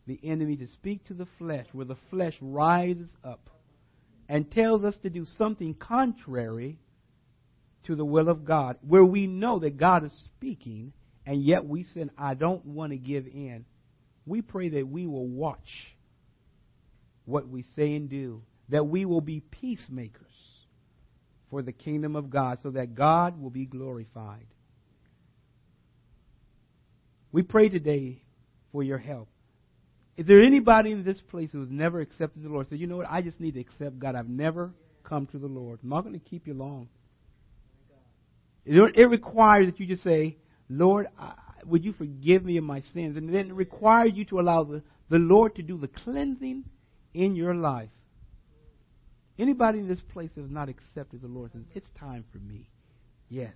the 0.07 0.19
enemy 0.23 0.55
to 0.57 0.67
speak 0.67 1.05
to 1.05 1.13
the 1.13 1.27
flesh, 1.37 1.67
where 1.73 1.85
the 1.85 1.97
flesh 2.09 2.35
rises 2.41 3.09
up 3.23 3.49
and 4.29 4.51
tells 4.51 4.83
us 4.83 4.95
to 5.03 5.09
do 5.09 5.25
something 5.37 5.73
contrary 5.73 6.79
to 7.85 7.95
the 7.95 8.05
will 8.05 8.27
of 8.27 8.43
God, 8.43 8.77
where 8.85 9.05
we 9.05 9.27
know 9.27 9.59
that 9.59 9.77
God 9.77 10.03
is 10.03 10.11
speaking, 10.25 10.91
and 11.25 11.43
yet 11.43 11.65
we 11.65 11.83
say, 11.83 12.05
I 12.17 12.33
don't 12.33 12.65
want 12.65 12.91
to 12.91 12.97
give 12.97 13.25
in. 13.25 13.65
We 14.25 14.41
pray 14.41 14.69
that 14.69 14.87
we 14.87 15.07
will 15.07 15.27
watch 15.27 15.95
what 17.25 17.47
we 17.47 17.63
say 17.75 17.95
and 17.95 18.09
do, 18.09 18.41
that 18.69 18.85
we 18.85 19.05
will 19.05 19.21
be 19.21 19.39
peacemakers 19.39 20.25
for 21.49 21.61
the 21.61 21.71
kingdom 21.71 22.17
of 22.17 22.29
God, 22.29 22.59
so 22.61 22.71
that 22.71 22.93
God 22.93 23.41
will 23.41 23.49
be 23.49 23.65
glorified. 23.65 24.47
We 27.31 27.43
pray 27.43 27.69
today 27.69 28.21
for 28.73 28.83
your 28.83 28.97
help. 28.97 29.29
Is 30.17 30.25
there 30.25 30.43
anybody 30.43 30.91
in 30.91 31.03
this 31.03 31.21
place 31.29 31.51
who 31.51 31.59
has 31.59 31.69
never 31.69 32.01
accepted 32.01 32.43
the 32.43 32.49
Lord? 32.49 32.67
Say, 32.69 32.75
you 32.77 32.87
know 32.87 32.97
what? 32.97 33.07
I 33.09 33.21
just 33.21 33.39
need 33.39 33.53
to 33.53 33.59
accept 33.59 33.99
God. 33.99 34.15
I've 34.15 34.27
never 34.27 34.73
come 35.03 35.27
to 35.27 35.37
the 35.37 35.47
Lord. 35.47 35.79
I'm 35.83 35.89
not 35.89 36.01
going 36.01 36.19
to 36.19 36.25
keep 36.25 36.47
you 36.47 36.55
long. 36.55 36.89
It, 38.65 39.09
requires 39.09 39.67
that 39.67 39.79
you 39.79 39.85
just 39.85 40.03
say, 40.03 40.37
Lord, 40.69 41.07
I, 41.17 41.33
would 41.65 41.85
you 41.85 41.93
forgive 41.93 42.43
me 42.43 42.57
of 42.57 42.63
my 42.63 42.81
sins? 42.93 43.15
And 43.15 43.33
then 43.33 43.49
it 43.49 43.53
requires 43.53 44.11
you 44.15 44.25
to 44.25 44.39
allow 44.39 44.63
the, 44.63 44.81
the 45.09 45.17
Lord 45.17 45.55
to 45.55 45.61
do 45.61 45.77
the 45.77 45.87
cleansing 45.87 46.65
in 47.13 47.35
your 47.35 47.55
life. 47.55 47.89
Anybody 49.39 49.79
in 49.79 49.87
this 49.87 50.01
place 50.11 50.31
that 50.35 50.41
has 50.41 50.51
not 50.51 50.67
accepted 50.67 51.21
the 51.21 51.27
Lord 51.27 51.51
says, 51.53 51.61
it's 51.75 51.89
time 51.97 52.25
for 52.31 52.39
me. 52.39 52.69
Yes. 53.29 53.53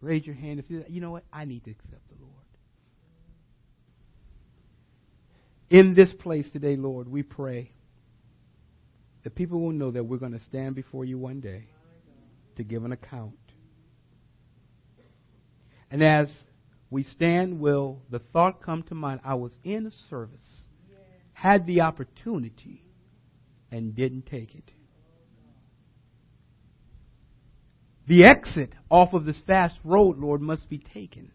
Raise 0.00 0.26
your 0.26 0.36
hand 0.36 0.60
if 0.60 0.70
you, 0.70 0.84
you 0.88 1.00
know 1.00 1.10
what? 1.10 1.24
I 1.32 1.46
need 1.46 1.64
to 1.64 1.70
accept 1.70 2.06
the 2.08 2.22
Lord. 2.22 2.45
In 5.68 5.94
this 5.94 6.12
place 6.12 6.48
today, 6.52 6.76
Lord, 6.76 7.08
we 7.08 7.22
pray 7.22 7.72
that 9.24 9.34
people 9.34 9.60
will 9.60 9.72
know 9.72 9.90
that 9.90 10.04
we're 10.04 10.18
going 10.18 10.38
to 10.38 10.44
stand 10.44 10.76
before 10.76 11.04
you 11.04 11.18
one 11.18 11.40
day 11.40 11.64
to 12.56 12.62
give 12.62 12.84
an 12.84 12.92
account. 12.92 13.34
And 15.90 16.02
as 16.02 16.28
we 16.90 17.02
stand, 17.02 17.58
will 17.58 18.02
the 18.10 18.20
thought 18.32 18.62
come 18.62 18.84
to 18.84 18.94
mind 18.94 19.20
I 19.24 19.34
was 19.34 19.52
in 19.64 19.86
a 19.86 19.90
service, 20.08 20.38
had 21.32 21.66
the 21.66 21.80
opportunity, 21.80 22.84
and 23.72 23.94
didn't 23.94 24.26
take 24.26 24.54
it? 24.54 24.70
The 28.06 28.24
exit 28.24 28.72
off 28.88 29.14
of 29.14 29.24
this 29.24 29.40
fast 29.48 29.74
road, 29.82 30.18
Lord, 30.18 30.40
must 30.40 30.68
be 30.68 30.78
taken 30.78 31.32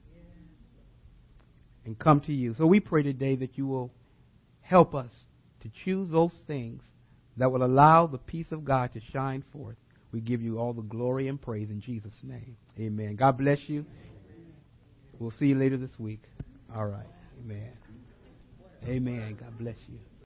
and 1.83 1.99
come 1.99 2.21
to 2.21 2.33
you. 2.33 2.55
So 2.57 2.65
we 2.65 2.79
pray 2.79 3.03
today 3.03 3.35
that 3.35 3.57
you 3.57 3.67
will 3.67 3.91
Help 4.61 4.95
us 4.95 5.11
to 5.61 5.71
choose 5.83 6.09
those 6.09 6.35
things 6.47 6.81
that 7.37 7.51
will 7.51 7.63
allow 7.63 8.07
the 8.07 8.17
peace 8.17 8.51
of 8.51 8.65
God 8.65 8.93
to 8.93 9.01
shine 9.11 9.43
forth. 9.51 9.77
We 10.11 10.21
give 10.21 10.41
you 10.41 10.59
all 10.59 10.73
the 10.73 10.81
glory 10.81 11.27
and 11.27 11.41
praise 11.41 11.69
in 11.69 11.81
Jesus' 11.81 12.13
name. 12.23 12.57
Amen. 12.79 13.15
God 13.15 13.37
bless 13.37 13.59
you. 13.67 13.85
We'll 15.19 15.31
see 15.31 15.47
you 15.47 15.55
later 15.55 15.77
this 15.77 15.97
week. 15.99 16.23
All 16.75 16.87
right. 16.87 17.05
Amen. 17.43 17.71
Amen. 18.87 19.37
God 19.39 19.57
bless 19.57 19.77
you. 19.87 19.99